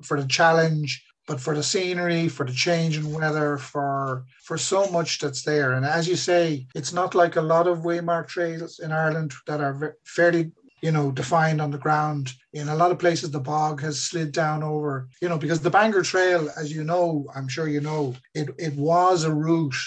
[0.04, 4.90] for the challenge but for the scenery, for the change in weather, for for so
[4.90, 5.74] much that's there.
[5.74, 9.62] And as you say, it's not like a lot of waymark trails in Ireland that
[9.62, 12.34] are fairly you know defined on the ground.
[12.54, 15.70] In a lot of places, the bog has slid down over you know because the
[15.70, 19.84] Bangor Trail, as you know, I'm sure you know, it it was a route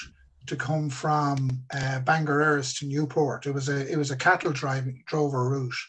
[0.47, 3.47] to come from uh, Bangor Erris to Newport.
[3.47, 5.81] It was a it was a cattle driving drover route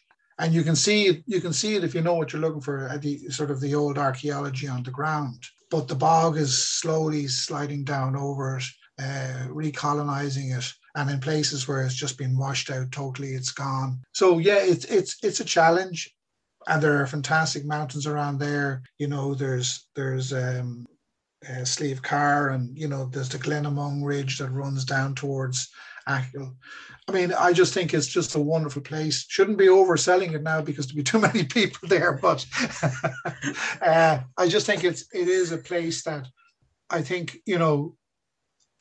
[0.42, 2.62] and you can see it, you can see it if you know what you're looking
[2.62, 5.46] for at the sort of the old archaeology on the ground.
[5.70, 8.64] But the bog is slowly sliding down over it,
[9.00, 14.02] uh, recolonizing it, and in places where it's just been washed out totally, it's gone.
[14.14, 16.12] So yeah, it's it's it's a challenge,
[16.68, 18.82] and there are fantastic mountains around there.
[18.98, 20.88] You know, there's there's um,
[21.48, 25.70] uh, Slieve Carr, and you know there's the Glenamong Ridge that runs down towards
[26.08, 26.56] Achill.
[27.12, 29.26] I mean, I just think it's just a wonderful place.
[29.28, 32.46] Shouldn't be overselling it now because there'll be too many people there, but
[33.82, 36.28] uh, I just think it's it is a place that
[36.90, 37.98] I think you know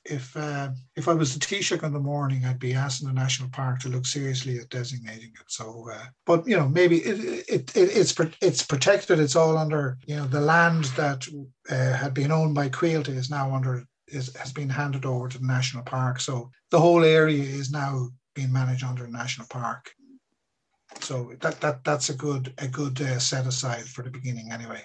[0.05, 3.51] if uh, if I was the Taoiseach in the morning, I'd be asking the national
[3.51, 5.47] park to look seriously at designating it.
[5.49, 9.19] So, uh, but you know, maybe it, it, it, it's it's protected.
[9.19, 11.27] It's all under you know the land that
[11.69, 15.39] uh, had been owned by Coillte is now under is has been handed over to
[15.39, 16.21] the national park.
[16.21, 19.91] So the whole area is now being managed under a national park.
[21.01, 24.85] So that that that's a good a good uh, set aside for the beginning anyway.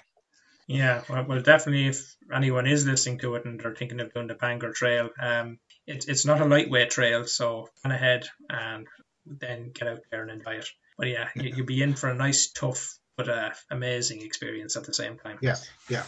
[0.68, 1.86] Yeah, well, well, definitely.
[1.86, 5.58] If anyone is listening to it and they're thinking of doing the Bangor Trail, um,
[5.86, 8.86] it's it's not a lightweight trail, so plan ahead and
[9.24, 10.68] then get out there and enjoy it.
[10.98, 14.84] But yeah, you, you'll be in for a nice, tough, but uh, amazing experience at
[14.84, 15.38] the same time.
[15.40, 15.56] Yeah,
[15.88, 16.04] yeah.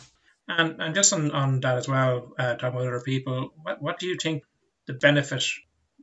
[0.48, 3.98] And and just on, on that as well, uh, talking with other people, what what
[3.98, 4.42] do you think
[4.86, 5.44] the benefit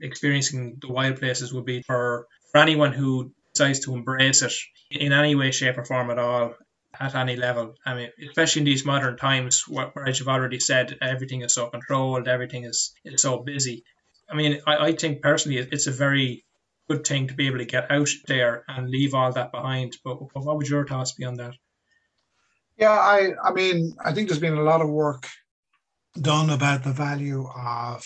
[0.01, 4.53] experiencing the wild places would be for for anyone who decides to embrace it
[4.91, 6.55] in any way, shape, or form at all?
[6.99, 7.75] at any level.
[7.86, 11.67] I mean, especially in these modern times, where, as you've already said, everything is so
[11.67, 13.84] controlled, everything is, is so busy.
[14.29, 16.45] I mean, I, I think personally it's a very
[16.89, 19.97] good thing to be able to get out there and leave all that behind.
[20.03, 21.55] But, but what would your thoughts be on that?
[22.77, 25.27] Yeah, I, I mean, I think there's been a lot of work
[26.19, 28.05] done about the value of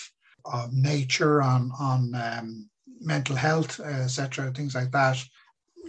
[0.52, 5.18] of nature on on um, mental health, etc., things like that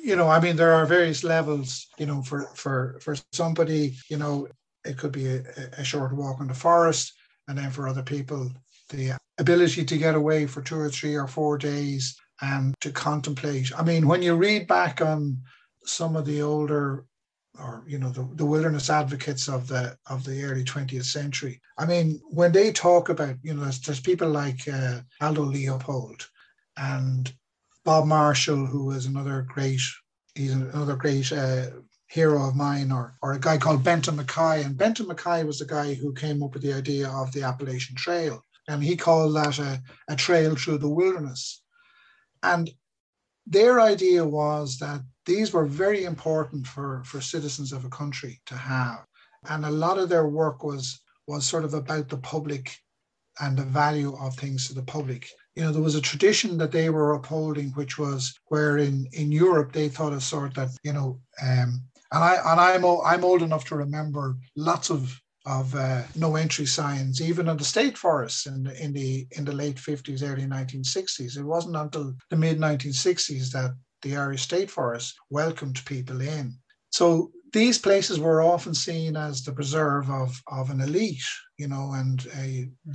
[0.02, 4.16] you know, I mean, there are various levels, you know, for for for somebody, you
[4.16, 4.48] know,
[4.84, 5.42] it could be a,
[5.78, 7.12] a short walk in the forest,
[7.48, 8.50] and then for other people,
[8.88, 13.70] the ability to get away for two or three or four days and to contemplate.
[13.76, 15.38] I mean, when you read back on
[15.84, 17.04] some of the older
[17.58, 21.84] or you know the, the wilderness advocates of the of the early 20th century i
[21.84, 26.28] mean when they talk about you know there's, there's people like uh, aldo leopold
[26.76, 27.32] and
[27.84, 29.80] Bob Marshall, who was another great,
[30.34, 31.66] he's another great uh,
[32.08, 34.64] hero of mine, or, or a guy called Benton MacKaye.
[34.64, 37.96] And Benton MacKaye was the guy who came up with the idea of the Appalachian
[37.96, 38.42] Trail.
[38.68, 41.62] And he called that a, a trail through the wilderness.
[42.42, 42.70] And
[43.46, 48.56] their idea was that these were very important for, for citizens of a country to
[48.56, 49.04] have.
[49.48, 52.76] And a lot of their work was was sort of about the public
[53.40, 55.28] and the value of things to the public
[55.60, 59.32] you know, there was a tradition that they were upholding, which was where in, in
[59.32, 63.42] Europe they thought a sort that, you know, um, and I and I'm I'm old
[63.42, 68.46] enough to remember lots of of uh, no entry signs, even in the state forests
[68.46, 71.36] in the, in the in the late 50s, early 1960s.
[71.36, 76.54] It wasn't until the mid 1960s that the Irish state Forest welcomed people in.
[76.90, 81.22] So these places were often seen as the preserve of, of an elite,
[81.56, 82.26] you know, and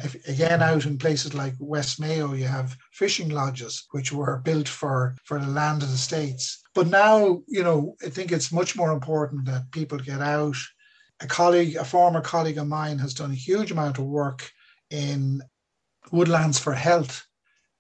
[0.04, 4.68] if, again out in places like West Mayo, you have fishing lodges which were built
[4.68, 6.62] for for the land of the states.
[6.74, 10.58] But now, you know, I think it's much more important that people get out.
[11.22, 14.50] A colleague, a former colleague of mine, has done a huge amount of work
[14.90, 15.42] in
[16.12, 17.26] woodlands for health,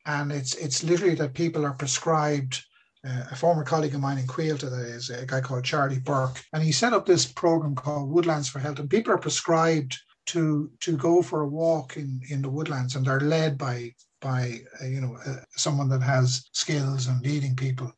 [0.05, 2.63] and it's it's literally that people are prescribed
[3.05, 6.41] uh, a former colleague of mine in Coillte, that is a guy called Charlie Burke,
[6.53, 10.71] and he set up this program called Woodlands for Health, and people are prescribed to
[10.79, 14.85] to go for a walk in in the woodlands, and they're led by by uh,
[14.85, 17.91] you know uh, someone that has skills and leading people.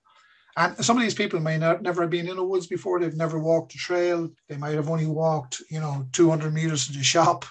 [0.58, 3.00] And some of these people may not never have been in the woods before.
[3.00, 4.30] They've never walked a trail.
[4.50, 7.46] They might have only walked, you know, 200 meters to the shop,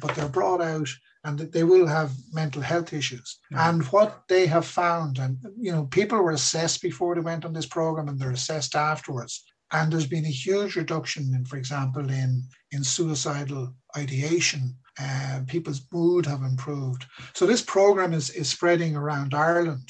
[0.00, 0.88] but they're brought out
[1.24, 3.38] and they will have mental health issues.
[3.52, 3.58] Mm.
[3.58, 7.52] And what they have found, and you know, people were assessed before they went on
[7.52, 9.44] this program, and they're assessed afterwards.
[9.70, 14.76] And there's been a huge reduction in, for example, in in suicidal ideation.
[15.00, 17.06] Uh, people's mood have improved.
[17.34, 19.88] So this program is is spreading around Ireland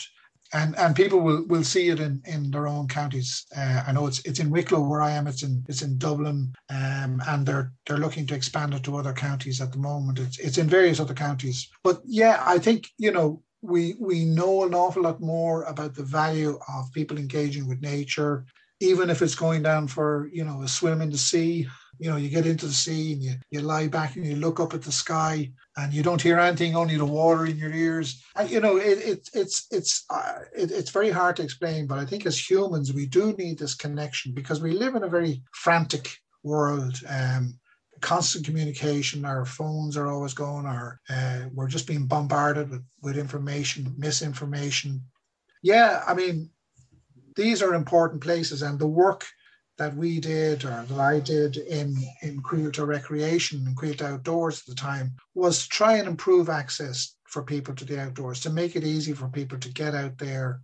[0.52, 3.46] and and people will will see it in in their own counties.
[3.56, 5.26] Uh, I know it's it's in Wicklow where I am.
[5.26, 9.12] It's in it's in Dublin, um, and they're they're looking to expand it to other
[9.12, 10.18] counties at the moment.
[10.18, 11.68] It's it's in various other counties.
[11.82, 16.04] But yeah, I think you know we we know an awful lot more about the
[16.04, 18.44] value of people engaging with nature,
[18.80, 21.66] even if it's going down for you know a swim in the sea
[21.98, 24.59] you know, you get into the sea and you, you lie back and you look
[24.61, 28.22] up at the sky and you don't hear anything, only the water in your ears.
[28.37, 31.98] And, you know, it, it it's it's uh, it, it's very hard to explain, but
[31.98, 35.42] I think as humans we do need this connection because we live in a very
[35.52, 37.00] frantic world.
[37.09, 37.59] Um,
[38.00, 39.24] constant communication.
[39.24, 45.00] Our phones are always going, or uh, we're just being bombarded with, with information, misinformation.
[45.62, 46.50] Yeah, I mean,
[47.37, 49.24] these are important places, and the work
[49.78, 54.66] that we did or that I did in, in Coillte Recreation and Coillte Outdoors at
[54.66, 58.76] the time was to try and improve access for people to the outdoors, to make
[58.76, 60.61] it easy for people to get out there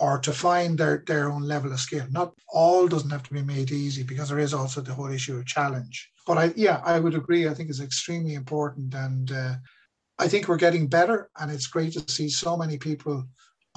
[0.00, 2.06] or to find their, their own level of skill.
[2.10, 5.36] Not all doesn't have to be made easy because there is also the whole issue
[5.36, 6.10] of challenge.
[6.26, 7.48] But I, yeah, I would agree.
[7.48, 8.94] I think it's extremely important.
[8.94, 9.54] And uh,
[10.18, 11.30] I think we're getting better.
[11.40, 13.24] And it's great to see so many people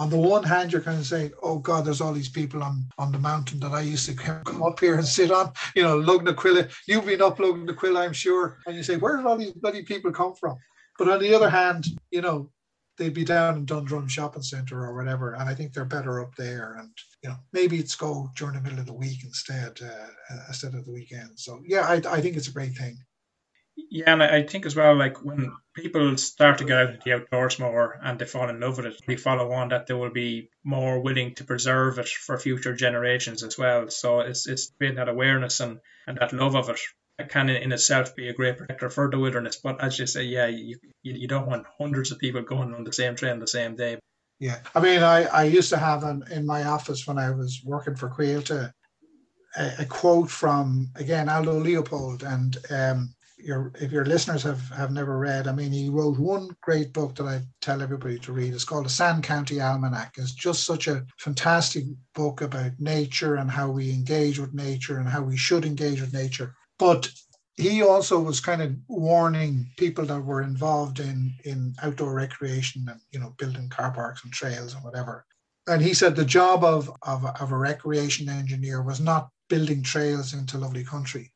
[0.02, 2.86] on the one hand, you're kind of saying, "Oh God, there's all these people on
[2.98, 5.96] on the mountain that I used to come up here and sit on." You know,
[6.00, 6.72] Lugnaquilla.
[6.88, 10.12] You've been up Lugnaquilla, I'm sure, and you say, "Where did all these bloody people
[10.12, 10.58] come from?"
[10.98, 12.50] But on the other hand, you know,
[12.98, 16.34] they'd be down in Dundrum Shopping Centre or whatever, and I think they're better up
[16.36, 16.78] there.
[16.80, 16.90] And
[17.22, 20.84] you know, maybe it's go during the middle of the week instead, uh, instead of
[20.86, 21.30] the weekend.
[21.36, 22.98] So yeah, I, I think it's a great thing.
[23.76, 27.14] Yeah, and I think as well, like when people start to get out into the
[27.14, 30.12] outdoors more and they fall in love with it, we follow on that they will
[30.12, 33.90] be more willing to preserve it for future generations as well.
[33.90, 36.80] So it's it's creating that awareness and, and that love of it.
[37.30, 39.58] Can in itself be a great protector for the wilderness.
[39.58, 42.92] But as you say, yeah, you, you, don't want hundreds of people going on the
[42.92, 44.00] same train the same day.
[44.40, 47.62] Yeah, I mean, I, I used to have an, in my office when I was
[47.64, 48.74] working for Coillte
[49.56, 54.92] a, a quote from again Aldo Leopold, and um, your if your listeners have have
[54.92, 58.54] never read, I mean, he wrote one great book that I tell everybody to read.
[58.54, 60.16] It's called the Sand County Almanac.
[60.18, 65.08] It's just such a fantastic book about nature and how we engage with nature and
[65.08, 66.56] how we should engage with nature.
[66.80, 67.10] But
[67.58, 73.00] he also was kind of warning people that were involved in in outdoor recreation and
[73.12, 75.26] you know building car parks and trails and whatever.
[75.68, 80.34] And he said the job of of, of a recreation engineer was not building trails
[80.34, 81.31] into lovely country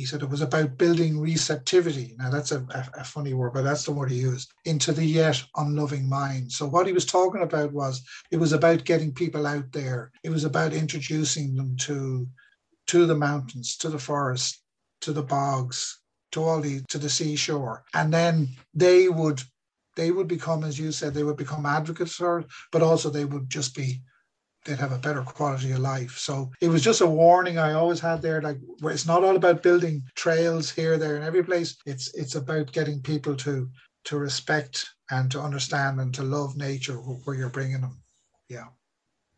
[0.00, 2.14] he said it was about building receptivity.
[2.18, 5.04] Now, that's a, a, a, funny word, but that's the word he used into the
[5.04, 6.50] yet unloving mind.
[6.50, 10.30] So, what he was talking about was it was about getting people out there, it
[10.30, 12.26] was about introducing them to,
[12.86, 14.62] to the mountains, to the forest,
[15.02, 16.00] to the bogs,
[16.32, 17.84] to all the to the seashore.
[17.92, 19.42] And then they would
[19.96, 23.50] they would become, as you said, they would become advocates it, but also they would
[23.50, 24.00] just be
[24.64, 26.18] they'd have a better quality of life.
[26.18, 29.36] So it was just a warning I always had there, like where it's not all
[29.36, 31.76] about building trails here, there, and every place.
[31.86, 33.70] It's it's about getting people to
[34.04, 38.02] to respect and to understand and to love nature where you're bringing them.
[38.48, 38.68] Yeah.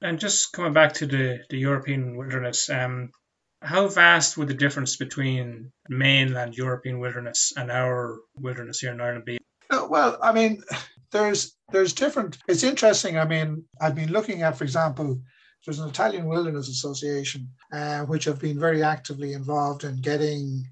[0.00, 3.12] And just coming back to the the European wilderness, um,
[3.60, 9.24] how vast would the difference between mainland European wilderness and our wilderness here in Ireland
[9.24, 9.38] be?
[9.70, 10.62] Uh, well, I mean,
[11.12, 12.38] there's there's different.
[12.48, 13.18] It's interesting.
[13.18, 15.20] I mean, I've been looking at, for example,
[15.64, 20.66] there's an Italian Wilderness Association, uh, which have been very actively involved in getting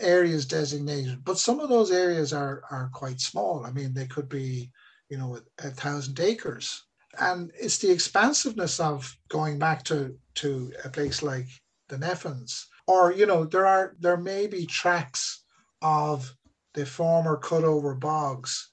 [0.00, 1.24] areas designated.
[1.24, 3.64] But some of those areas are are quite small.
[3.66, 4.70] I mean, they could be,
[5.08, 6.84] you know, a, thousand acres.
[7.18, 11.48] And it's the expansiveness of going back to to a place like
[11.88, 15.44] the Nephins, or you know, there are there may be tracks
[15.82, 16.34] of
[16.74, 18.71] the former cutover bogs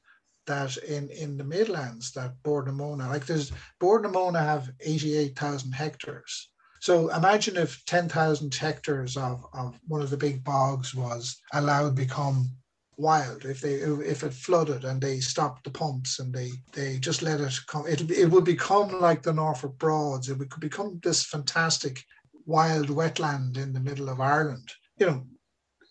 [0.49, 4.03] that in, in the Midlands that Bord like there's Bord
[4.35, 6.49] have 88,000 hectares.
[6.81, 12.49] So imagine if 10,000 hectares of, of one of the big bogs was allowed become
[12.97, 17.21] wild if they if it flooded and they stopped the pumps and they they just
[17.21, 17.87] let it come.
[17.87, 20.29] It, it would become like the Norfolk Broads.
[20.29, 22.03] It would become this fantastic
[22.45, 24.69] wild wetland in the middle of Ireland.
[24.97, 25.23] You know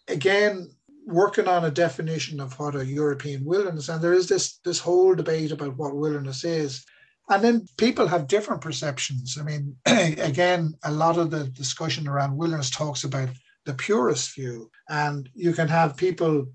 [0.09, 0.71] again
[1.09, 5.15] working on a definition of what a European wilderness, and there is this this whole
[5.15, 6.85] debate about what wilderness is.
[7.31, 9.37] And then people have different perceptions.
[9.39, 13.29] I mean, again, a lot of the discussion around wilderness talks about
[13.65, 16.47] the purist view, and you can have people,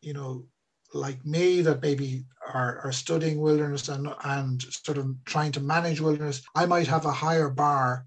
[0.00, 0.46] you know,
[0.94, 6.00] like me that maybe are, are studying wilderness and, and sort of trying to manage
[6.00, 6.42] wilderness.
[6.56, 8.04] I might have a higher bar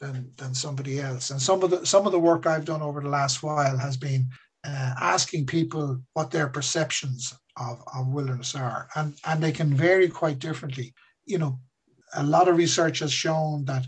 [0.00, 1.30] than, than somebody else.
[1.30, 3.96] And some of the some of the work I've done over the last while has
[3.96, 4.28] been
[4.64, 8.88] uh, asking people what their perceptions of, of wilderness are.
[8.96, 10.94] And, and they can vary quite differently.
[11.26, 11.58] You know,
[12.14, 13.86] a lot of research has shown that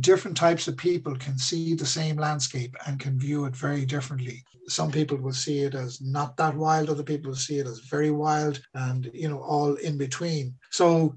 [0.00, 4.42] different types of people can see the same landscape and can view it very differently.
[4.66, 7.78] Some people will see it as not that wild, other people will see it as
[7.80, 10.54] very wild, and you know, all in between.
[10.70, 11.14] So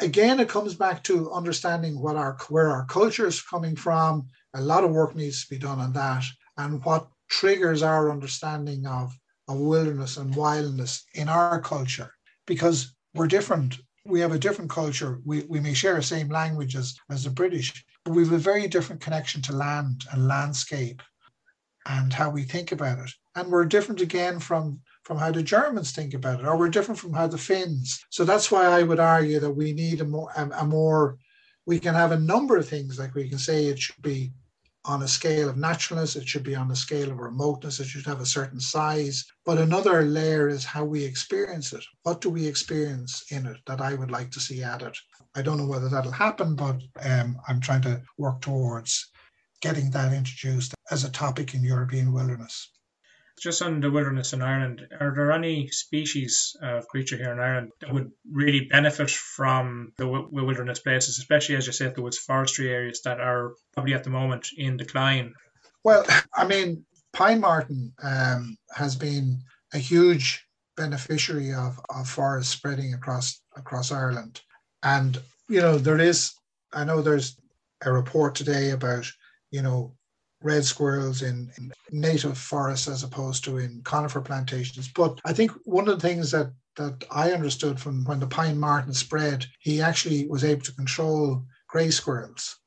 [0.00, 4.26] again, it comes back to understanding what our where our culture is coming from.
[4.54, 6.24] A lot of work needs to be done on that,
[6.56, 9.16] and what triggers our understanding of,
[9.48, 12.10] of wilderness and wildness in our culture
[12.46, 13.78] because we're different.
[14.04, 15.20] We have a different culture.
[15.24, 18.38] We, we may share the same language as, as the British, but we have a
[18.38, 21.02] very different connection to land and landscape.
[21.86, 23.10] and how we think about it.
[23.34, 26.98] And we're different again from from how the Germans think about it, or we're different
[26.98, 28.04] from how the Finns.
[28.10, 31.18] So that's why I would argue that we need a more a, a more
[31.64, 34.32] we can have a number of things like we can say it should be
[34.86, 38.06] on a scale of naturalness, it should be on a scale of remoteness, it should
[38.06, 39.24] have a certain size.
[39.44, 41.84] But another layer is how we experience it.
[42.02, 44.94] What do we experience in it that I would like to see added?
[45.34, 49.10] I don't know whether that'll happen, but um, I'm trying to work towards
[49.60, 52.70] getting that introduced as a topic in European wilderness.
[53.38, 57.72] Just on the wilderness in Ireland, are there any species of creature here in Ireland
[57.80, 63.02] that would really benefit from the wilderness places, especially as you said, was forestry areas
[63.02, 65.34] that are probably at the moment in decline?
[65.84, 72.94] Well, I mean, pine marten um, has been a huge beneficiary of, of forest spreading
[72.94, 74.40] across across Ireland,
[74.82, 76.34] and you know there is.
[76.72, 77.36] I know there's
[77.84, 79.06] a report today about
[79.50, 79.96] you know
[80.46, 84.88] red squirrels in, in, native forests as opposed to in conifer plantations.
[84.88, 88.58] But I think one of the things that that I understood from when the pine
[88.58, 92.58] marten spread, he actually was able to control gray squirrels,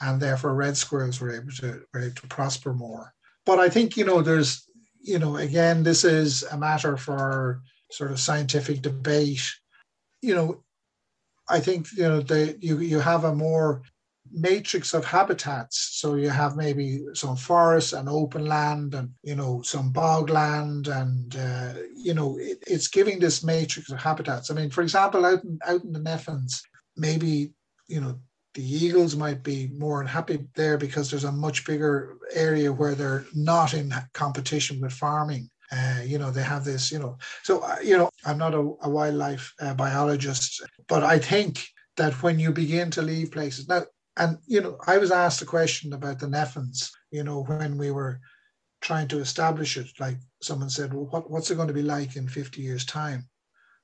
[0.00, 3.14] and therefore red squirrels were able to were able to prosper more.
[3.46, 4.64] But I think you know there's
[5.00, 7.60] you know again this is a matter for
[7.90, 9.46] sort of scientific debate.
[10.22, 10.64] You know,
[11.48, 13.82] I think you know the you you have a more
[14.32, 15.90] matrix of habitats.
[15.92, 21.36] So you have maybe some forest and open land and, you know, some bogland and,
[21.36, 24.50] uh, you know, it, it's giving this matrix of habitats.
[24.50, 26.62] I mean, for example, out in, out in the Nephins,
[26.96, 27.52] maybe,
[27.86, 28.18] you know,
[28.54, 33.24] the eagles might be more happy there because there's a much bigger area where they're
[33.34, 35.48] not in competition with farming.
[35.70, 38.58] Uh, you know, they have this, you know, so, uh, you know, I'm not a,
[38.82, 41.62] a wildlife uh, biologist, but I think
[41.98, 43.82] that when you begin to leave places, now
[44.18, 47.90] and, you know, I was asked a question about the Nephins, you know, when we
[47.90, 48.20] were
[48.80, 49.88] trying to establish it.
[49.98, 53.28] Like someone said, well, what, what's it going to be like in 50 years' time?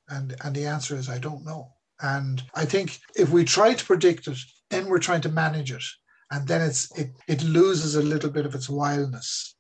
[0.09, 1.73] And, and the answer is, I don't know.
[2.01, 4.39] And I think if we try to predict it,
[4.71, 5.85] then we're trying to manage it.
[6.31, 9.55] And then it's it, it loses a little bit of its wildness.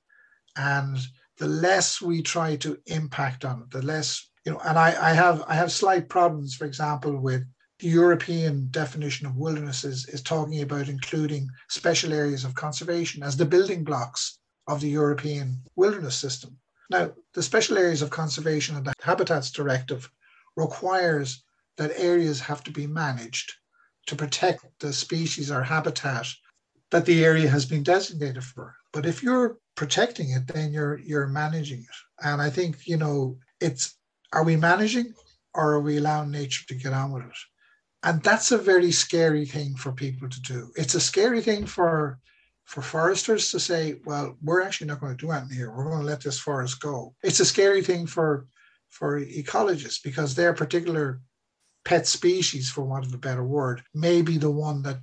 [0.56, 0.98] And
[1.38, 5.12] the less we try to impact on it, the less, you know, and I, I
[5.12, 7.44] have I have slight problems, for example, with
[7.84, 13.36] the European definition of wilderness is, is talking about including special areas of conservation as
[13.36, 16.56] the building blocks of the European wilderness system.
[16.88, 20.10] Now, the special areas of conservation and the Habitats Directive
[20.56, 21.44] requires
[21.76, 23.52] that areas have to be managed
[24.06, 26.26] to protect the species or habitat
[26.90, 28.74] that the area has been designated for.
[28.94, 32.26] But if you're protecting it, then you're you're managing it.
[32.26, 33.98] And I think, you know, it's
[34.32, 35.12] are we managing
[35.52, 37.36] or are we allowing nature to get on with it?
[38.04, 40.70] And that's a very scary thing for people to do.
[40.76, 42.18] It's a scary thing for
[42.64, 45.74] for foresters to say well we're actually not going to do anything here.
[45.74, 47.14] We're going to let this forest go.
[47.22, 48.46] It's a scary thing for
[48.90, 51.20] for ecologists because their particular
[51.84, 54.98] pet species for want of a better word may be the one that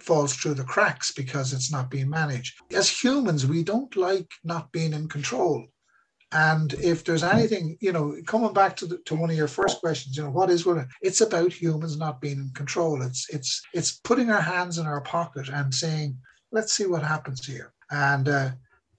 [0.00, 2.54] falls through the cracks because it's not being managed.
[2.72, 5.66] As humans we don't like not being in control
[6.32, 9.80] and if there's anything, you know, coming back to the, to one of your first
[9.80, 13.02] questions, you know, what is what it's about humans not being in control.
[13.02, 16.16] It's it's it's putting our hands in our pocket and saying,
[16.50, 17.74] let's see what happens here.
[17.90, 18.50] And uh,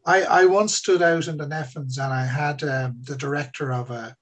[0.05, 3.89] I I once stood out in the Nephins and I had um, the director of
[3.89, 4.15] a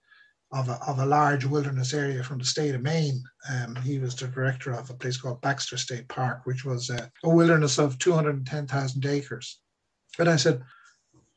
[0.53, 3.23] of a, of a large wilderness area from the state of Maine.
[3.49, 7.09] Um, he was the director of a place called Baxter State Park, which was a,
[7.23, 9.59] a wilderness of 210,000 acres.
[10.19, 10.61] And I said,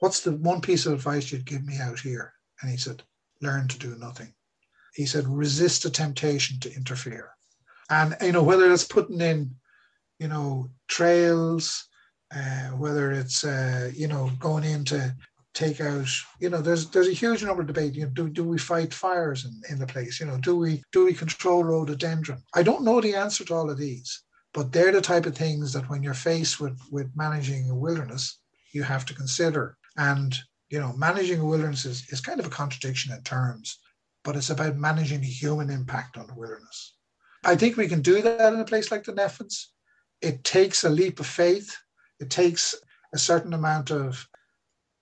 [0.04, 2.34] What's the one piece of advice you'd give me out here?
[2.60, 3.02] And he said,
[3.40, 4.34] Learn to do nothing.
[4.92, 7.30] He said, Resist the temptation to interfere.
[7.88, 9.54] And, you know, whether it's putting in,
[10.18, 11.88] you know, trails,
[12.36, 15.16] uh, whether it's, uh, you know, going in to
[15.54, 16.06] take out,
[16.38, 17.94] you know, there's there's a huge number of debate.
[17.94, 20.20] You know, do, do we fight fires in, in the place?
[20.20, 22.42] You know, do we do we control rhododendron?
[22.54, 25.72] I don't know the answer to all of these, but they're the type of things
[25.72, 28.38] that when you're faced with with managing a wilderness,
[28.72, 29.78] you have to consider.
[29.96, 30.36] And,
[30.70, 33.78] you know, managing a wilderness is, is kind of a contradiction in terms,
[34.22, 36.94] but it's about managing the human impact on the wilderness.
[37.44, 39.66] I think we can do that in a place like the Nephins.
[40.20, 41.76] It takes a leap of faith.
[42.20, 42.74] It takes
[43.12, 44.26] a certain amount of,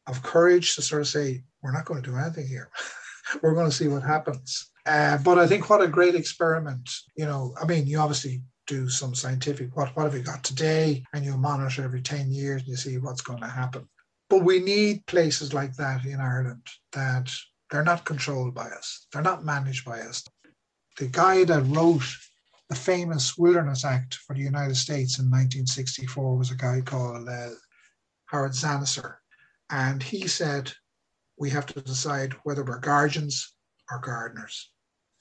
[0.07, 2.71] of courage to sort of say, we're not going to do anything here.
[3.43, 4.71] we're going to see what happens.
[4.85, 6.91] Uh, but I think what a great experiment.
[7.17, 11.03] You know, I mean, you obviously do some scientific what what have we got today
[11.13, 13.89] and you monitor every 10 years and you see what's going to happen
[14.33, 17.31] but we need places like that in Ireland that
[17.71, 20.25] they're not controlled by us, they're not managed by us.
[20.99, 22.03] The guy that wrote
[22.71, 27.51] the famous Wilderness Act for the United States in 1964 was a guy called uh,
[28.25, 29.17] Howard Zahniser.
[29.69, 30.73] And he said,
[31.39, 33.55] we have to decide whether we're guardians
[33.91, 34.72] or gardeners.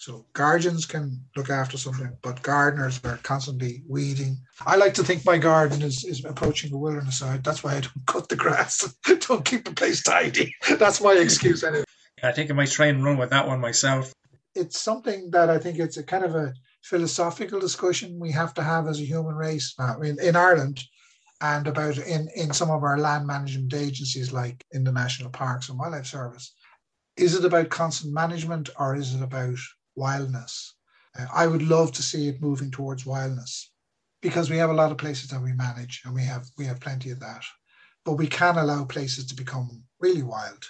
[0.01, 4.35] So guardians can look after something, but gardeners are constantly weeding.
[4.65, 7.43] I like to think my garden is, is approaching a wilderness side.
[7.43, 8.95] That's why I don't cut the grass,
[9.27, 10.55] don't keep the place tidy.
[10.79, 11.83] That's my excuse anyway.
[12.23, 14.11] I think I might try and run with that one myself.
[14.55, 18.63] It's something that I think it's a kind of a philosophical discussion we have to
[18.63, 19.75] have as a human race.
[19.77, 20.83] Uh, I mean, in Ireland,
[21.41, 25.69] and about in, in some of our land management agencies like in the National Parks
[25.69, 26.55] and Wildlife Service.
[27.17, 29.59] Is it about constant management or is it about
[29.95, 30.75] wildness?
[31.17, 33.71] Uh, I would love to see it moving towards wildness
[34.21, 36.79] because we have a lot of places that we manage and we have we have
[36.79, 37.43] plenty of that.
[38.05, 40.65] But we can allow places to become really wild.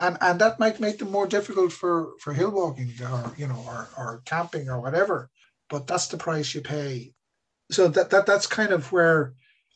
[0.00, 3.62] And and that might make them more difficult for, for hill walking or you know
[3.66, 5.30] or, or camping or whatever.
[5.70, 7.12] But that's the price you pay.
[7.70, 9.34] So that, that that's kind of where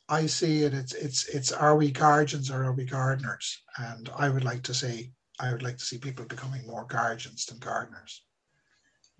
[0.09, 0.75] I see it.
[0.75, 3.63] It's it's it's are we guardians or are we gardeners?
[3.79, 7.47] And I would like to say I would like to see people becoming more guardians
[7.47, 8.23] than gardeners.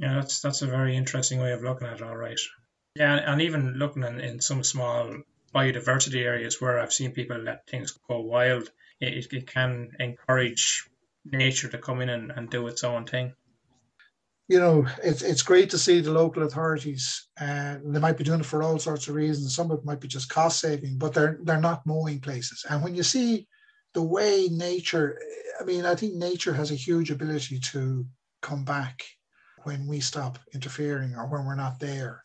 [0.03, 2.03] Yeah, that's that's a very interesting way of looking at it.
[2.03, 2.41] All right.
[2.97, 5.15] Yeah, and even looking in, in some small
[5.55, 8.69] biodiversity areas where I've seen people let things go wild,
[9.01, 10.89] it, it can encourage
[11.25, 13.35] nature to come in and, and do its own thing
[14.49, 17.29] you know, it's it's great to see the local authorities.
[17.41, 19.55] Uh, they might be doing it for all sorts of reasons.
[19.55, 22.67] Some of it might be just cost saving, but they're they're not mowing places.
[22.69, 23.47] And when you see
[23.95, 25.19] the way nature,
[25.59, 28.07] I mean, I think nature has a huge ability to
[28.43, 29.05] come back
[29.65, 32.23] when we stop interfering or when we're not there.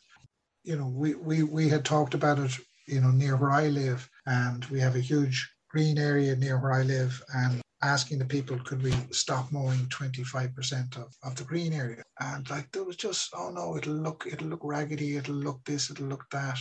[0.64, 2.52] You know, we we we had talked about it,
[2.88, 6.74] you know, near where I live, and we have a huge green area near where
[6.74, 11.74] I live, and asking the people, could we stop mowing 25% of, of the green
[11.74, 12.04] area?
[12.20, 15.92] And like there was just, oh no, it'll look, it'll look raggedy, it'll look this,
[15.92, 16.58] it'll look that.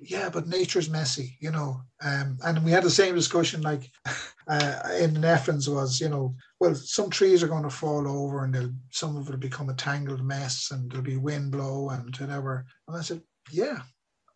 [0.00, 1.80] Yeah, but nature's messy, you know.
[2.02, 3.90] Um, and we had the same discussion like
[4.48, 8.54] uh, in Nephins was, you know, well, some trees are going to fall over and
[8.54, 12.64] they'll, some of it'll become a tangled mess and there'll be wind blow and whatever.
[12.88, 13.80] And I said, yeah,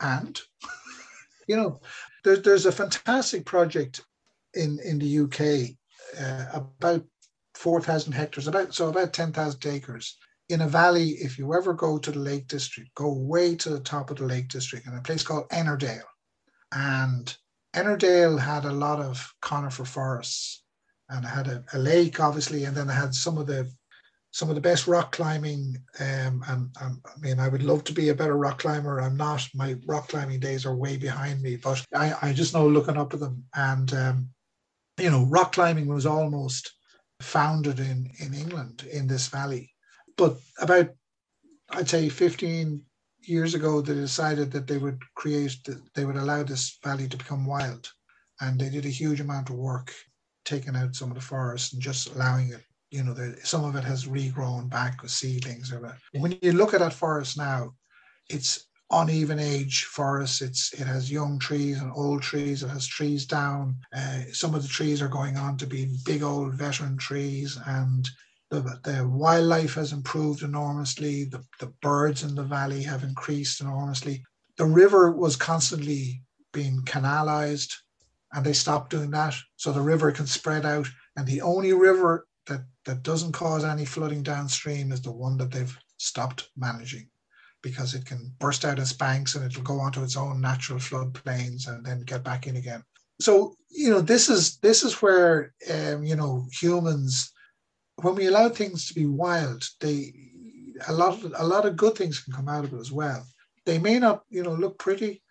[0.00, 0.40] and
[1.48, 1.80] you know,
[2.24, 4.00] there's there's a fantastic project
[4.54, 5.76] in in the UK
[6.20, 7.04] uh, about
[7.54, 10.16] 4,000 hectares, about so about 10,000 acres
[10.50, 11.10] in a valley.
[11.10, 14.24] If you ever go to the Lake District, go way to the top of the
[14.24, 16.02] Lake District in a place called Ennerdale.
[16.72, 17.34] And
[17.74, 20.62] Ennerdale had a lot of conifer forests
[21.08, 23.70] and had a, a lake, obviously, and then it had some of the
[24.32, 25.76] some of the best rock climbing.
[25.98, 29.00] Um, and, and, I mean, I would love to be a better rock climber.
[29.00, 29.48] I'm not.
[29.54, 33.12] My rock climbing days are way behind me, but I, I just know looking up
[33.12, 33.44] at them.
[33.54, 34.28] And um,
[34.98, 36.72] you know, rock climbing was almost
[37.20, 39.72] founded in, in England in this valley.
[40.20, 40.90] But about,
[41.70, 42.82] I'd say, 15
[43.22, 45.56] years ago, they decided that they would create,
[45.94, 47.90] they would allow this valley to become wild.
[48.42, 49.94] And they did a huge amount of work
[50.44, 52.62] taking out some of the forest and just allowing it.
[52.90, 55.72] You know, the, some of it has regrown back with seedlings.
[55.72, 57.72] Or When you look at that forest now,
[58.28, 60.42] it's uneven age forest.
[60.42, 62.62] It's it has young trees and old trees.
[62.62, 63.76] It has trees down.
[63.96, 68.06] Uh, some of the trees are going on to be big old veteran trees, and
[68.50, 71.24] the, the wildlife has improved enormously.
[71.24, 74.24] The, the birds in the valley have increased enormously.
[74.58, 76.22] The river was constantly
[76.52, 77.74] being canalized,
[78.32, 80.88] and they stopped doing that, so the river can spread out.
[81.16, 85.52] And the only river that that doesn't cause any flooding downstream is the one that
[85.52, 87.08] they've stopped managing
[87.62, 91.68] because it can burst out its banks and it'll go onto its own natural floodplains
[91.68, 92.82] and then get back in again.
[93.20, 97.32] So you know this is this is where um, you know humans
[98.02, 100.12] when we allow things to be wild, they
[100.88, 103.26] a lot of, a lot of good things can come out of it as well.
[103.66, 105.22] They may not you know look pretty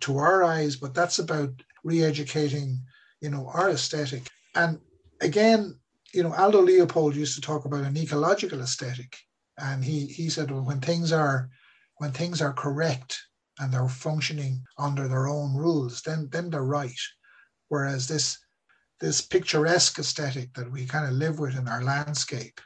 [0.00, 1.50] to our eyes, but that's about
[1.84, 2.80] re-educating
[3.20, 4.28] you know our aesthetic.
[4.54, 4.78] And
[5.20, 5.78] again,
[6.12, 9.16] you know Aldo Leopold used to talk about an ecological aesthetic,
[9.58, 11.48] and he he said well, when things are
[11.98, 13.18] when things are correct
[13.58, 17.00] and they're functioning under their own rules, then then they're right.
[17.68, 18.38] Whereas this
[19.00, 22.60] this picturesque aesthetic that we kind of live with in our landscape,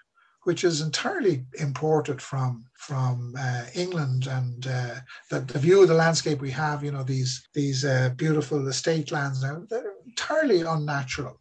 [0.45, 4.95] which is entirely imported from from uh, England and uh,
[5.31, 9.13] the, the view of the landscape we have, you know, these these uh, beautiful estate
[9.13, 11.41] lands they're entirely unnatural.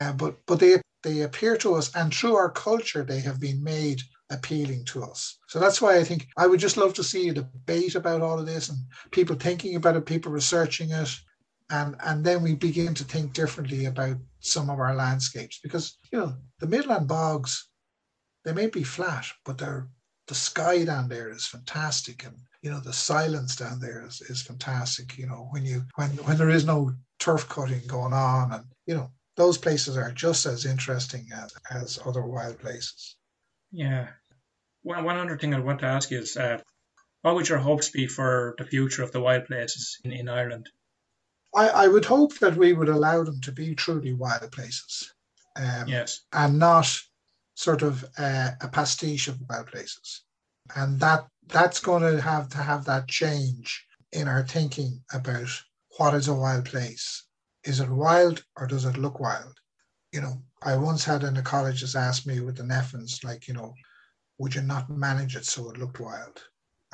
[0.00, 3.62] Uh, but but they they appear to us, and through our culture, they have been
[3.62, 4.00] made
[4.30, 5.38] appealing to us.
[5.48, 8.38] So that's why I think I would just love to see a debate about all
[8.38, 8.78] of this and
[9.10, 11.10] people thinking about it, people researching it,
[11.70, 16.18] and and then we begin to think differently about some of our landscapes because you
[16.18, 17.68] know the Midland bogs,
[18.44, 19.88] they may be flat, but they're
[20.26, 24.42] the sky down there is fantastic and you know the silence down there is, is
[24.42, 28.64] fantastic you know when you when when there is no turf cutting going on and
[28.86, 29.10] you know
[29.40, 33.16] those places are just as interesting as, as other wild places.
[33.72, 34.08] Yeah.
[34.82, 36.58] One, one other thing I want to ask you is uh,
[37.22, 40.68] what would your hopes be for the future of the wild places in, in Ireland?
[41.54, 45.12] I, I would hope that we would allow them to be truly wild places.
[45.56, 46.20] Um, yes.
[46.32, 46.86] And not
[47.54, 50.22] sort of uh, a pastiche of wild places.
[50.76, 55.48] And that that's going to have to have that change in our thinking about
[55.98, 57.24] what is a wild place.
[57.64, 59.58] Is it wild or does it look wild?
[60.12, 63.74] You know, I once had an ecologist ask me with the Nephins, like, you know,
[64.38, 66.42] would you not manage it so it looked wild?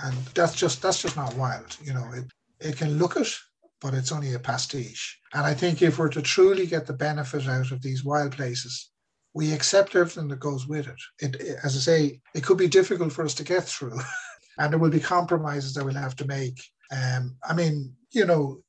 [0.02, 1.76] And that's just that's just not wild.
[1.82, 2.24] You know, it
[2.60, 3.32] it can look it,
[3.80, 5.18] but it's only a pastiche.
[5.34, 8.90] And I think if we're to truly get the benefit out of these wild places,
[9.34, 11.00] we accept everything that goes with it.
[11.20, 13.98] it, as I say, it could be difficult for us to get through,
[14.58, 16.58] and there will be compromises that we'll have to make.
[16.90, 18.62] Um, I mean, you know,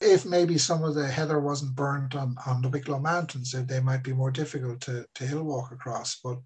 [0.00, 4.04] if maybe some of the heather wasn't burnt on, on the Wicklow Mountains, they might
[4.04, 6.20] be more difficult to, to hill walk across.
[6.22, 6.38] But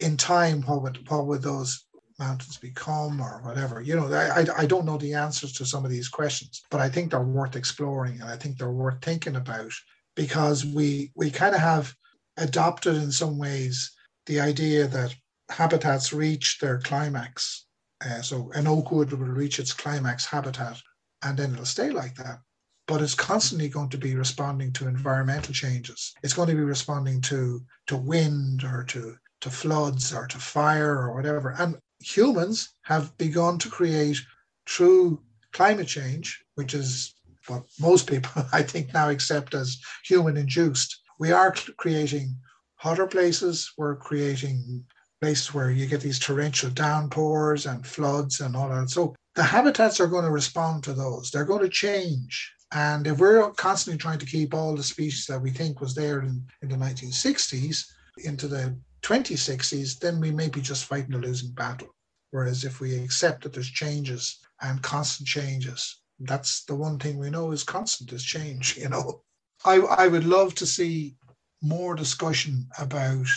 [0.00, 1.86] in time, what would what would those
[2.18, 3.80] mountains become or whatever?
[3.80, 6.88] You know, I, I don't know the answers to some of these questions, but I
[6.88, 9.72] think they're worth exploring and I think they're worth thinking about
[10.16, 11.94] because we we kind of have
[12.36, 13.92] adopted in some ways
[14.26, 15.14] the idea that
[15.50, 17.66] habitats reach their climax.
[18.04, 20.80] Uh, so an oak wood will reach its climax habitat
[21.22, 22.38] and then it'll stay like that
[22.86, 26.14] but it's constantly going to be responding to environmental changes.
[26.22, 30.98] It's going to be responding to to wind or to to floods or to fire
[30.98, 31.54] or whatever.
[31.58, 34.18] And humans have begun to create
[34.66, 35.20] true
[35.52, 37.14] climate change, which is
[37.46, 41.00] what most people I think now accept as human induced.
[41.18, 42.36] We are creating
[42.76, 43.72] hotter places.
[43.78, 44.84] We're creating
[45.20, 48.90] places where you get these torrential downpours and floods and all that.
[48.90, 51.30] So the habitats are going to respond to those.
[51.30, 52.52] They're going to change.
[52.72, 56.20] And if we're constantly trying to keep all the species that we think was there
[56.20, 57.84] in, in the 1960s
[58.24, 61.93] into the 2060s, then we may be just fighting a losing battle.
[62.34, 67.30] Whereas if we accept that there's changes and constant changes, that's the one thing we
[67.30, 69.22] know is constant is change, you know.
[69.64, 71.14] I, I would love to see
[71.62, 73.28] more discussion about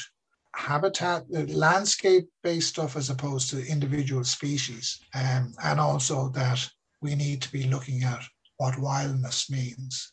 [0.55, 4.99] habitat, landscape based stuff as opposed to individual species.
[5.13, 6.67] Um, and also that
[6.99, 8.23] we need to be looking at
[8.57, 10.11] what wildness means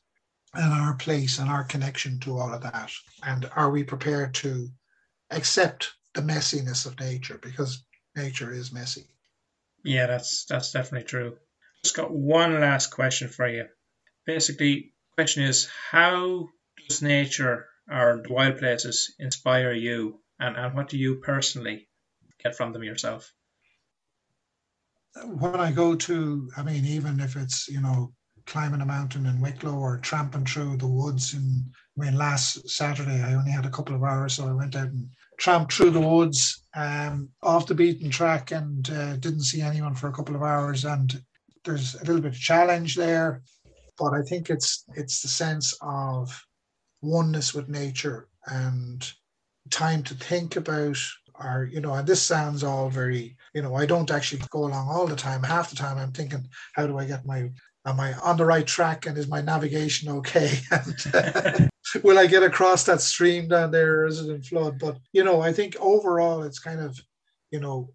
[0.53, 2.93] and our place and our connection to all of that.
[3.23, 4.69] And are we prepared to
[5.31, 7.83] accept the messiness of nature because
[8.17, 9.05] nature is messy.
[9.83, 11.37] Yeah, that's that's definitely true.
[11.83, 13.67] Just got one last question for you.
[14.27, 16.49] Basically, question is how
[16.89, 21.89] does nature or the wild places inspire you and, and what do you personally
[22.43, 23.33] get from them yourself?
[25.27, 28.15] When I go to, I mean, even if it's, you know,
[28.47, 31.35] climbing a mountain in Wicklow or tramping through the woods.
[31.35, 31.65] And
[31.99, 34.89] I mean, last Saturday I only had a couple of hours, so I went out
[34.89, 35.09] and
[35.39, 40.09] tramped through the woods um, off the beaten track and uh, didn't see anyone for
[40.09, 40.85] a couple of hours.
[40.85, 41.23] And
[41.65, 43.43] there's a little bit of challenge there,
[43.99, 46.45] but I think it's it's the sense of
[47.03, 49.11] oneness with nature and
[49.71, 50.99] time to think about
[51.37, 54.89] our, you know, and this sounds all very, you know, I don't actually go along
[54.89, 55.43] all the time.
[55.43, 57.51] Half the time I'm thinking, how do I get my
[57.87, 60.59] am I on the right track and is my navigation okay?
[60.71, 61.71] and,
[62.03, 64.79] will I get across that stream down there is it in flood?
[64.79, 66.99] But you know, I think overall it's kind of,
[67.51, 67.91] you know,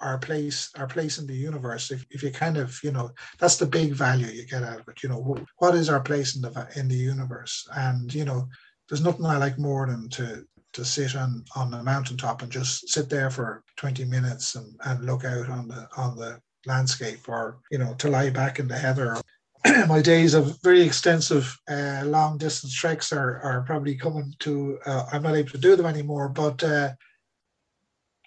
[0.00, 1.90] our place, our place in the universe.
[1.90, 4.88] If, if you kind of, you know, that's the big value you get out of
[4.88, 5.02] it.
[5.02, 7.66] You know, what is our place in the in the universe?
[7.74, 8.48] And you know,
[8.88, 12.88] there's nothing I like more than to to sit on on the mountaintop and just
[12.88, 17.58] sit there for 20 minutes and, and look out on the on the landscape or
[17.70, 19.16] you know to lie back in the heather
[19.88, 25.06] my days of very extensive uh, long distance treks are, are probably coming to uh,
[25.12, 26.90] i'm not able to do them anymore but uh,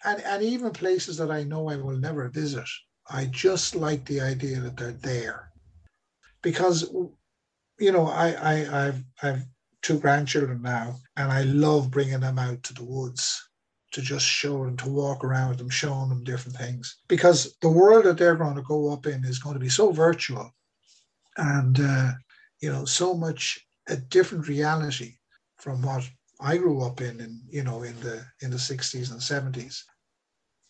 [0.06, 2.68] and, and even places that i know i will never visit
[3.10, 5.50] i just like the idea that they're there
[6.42, 6.90] because
[7.80, 9.44] you know i, I i've i've
[9.82, 13.42] two grandchildren now and i love bringing them out to the woods
[13.96, 16.98] to just show them, to walk around with them, showing them different things.
[17.08, 19.92] Because the world that they're going to go up in is going to be so
[19.92, 20.54] virtual
[21.38, 22.12] and, uh,
[22.62, 25.14] you know, so much a different reality
[25.58, 26.10] from what
[26.40, 29.82] I grew up in, in you know, in the in the 60s and 70s.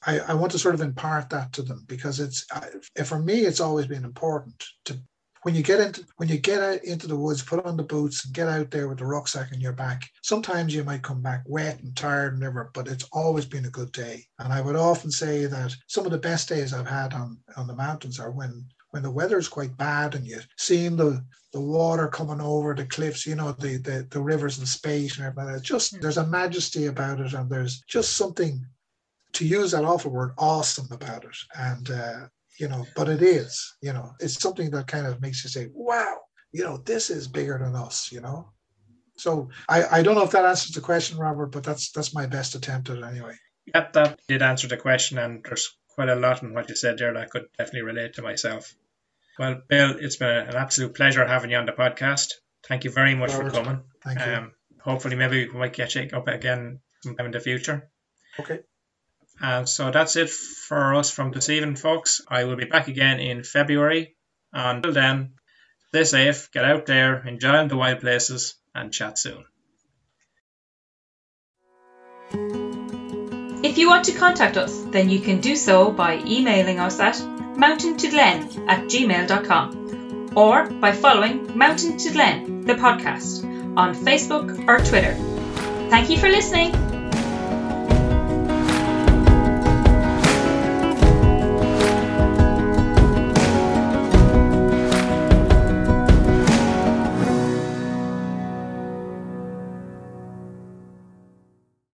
[0.06, 3.40] I, I want to sort of impart that to them because it's I, for me
[3.42, 5.00] it's always been important to
[5.46, 8.26] when you get into when you get out into the woods, put on the boots
[8.26, 10.10] and get out there with the rucksack on your back.
[10.24, 13.70] Sometimes you might come back wet and tired and ever, but it's always been a
[13.70, 14.26] good day.
[14.40, 17.68] And I would often say that some of the best days I've had on on
[17.68, 18.66] the mountains are when
[18.96, 21.22] when the weather's quite bad and you're seeing the
[21.52, 25.26] the water coming over the cliffs, you know, the the, the rivers and space and
[25.26, 25.54] everything.
[25.54, 28.66] It's just there's a majesty about it, and there's just something
[29.34, 31.36] to use that awful word, awesome about it.
[31.60, 32.28] And uh,
[32.58, 35.68] you know, but it is, you know, it's something that kind of makes you say,
[35.74, 36.16] wow,
[36.54, 38.50] you know, this is bigger than us, you know.
[39.18, 42.28] So I, I don't know if that answers the question, Robert, but that's that's my
[42.28, 43.36] best attempt at it anyway.
[43.74, 46.98] Yep, that did answer the question, and there's quite a lot in what you said
[46.98, 48.74] there that I could definitely relate to myself.
[49.38, 52.30] Well, Bill, it's been an absolute pleasure having you on the podcast.
[52.68, 53.84] Thank you very much Robert, for coming.
[54.04, 54.34] Thank you.
[54.34, 57.90] Um, hopefully, maybe we might get you up again sometime in the future.
[58.40, 58.60] okay.
[59.42, 62.22] And so that's it for us from this evening, folks.
[62.28, 64.16] I will be back again in February.
[64.54, 65.34] And until then,
[65.90, 69.44] stay safe, get out there, enjoy the wild places, and chat soon.
[73.66, 77.16] If you want to contact us, then you can do so by emailing us at
[77.16, 83.44] mountaintoglen at gmail.com or by following Mountain to Glen, the podcast,
[83.76, 85.16] on Facebook or Twitter.
[85.90, 86.95] Thank you for listening.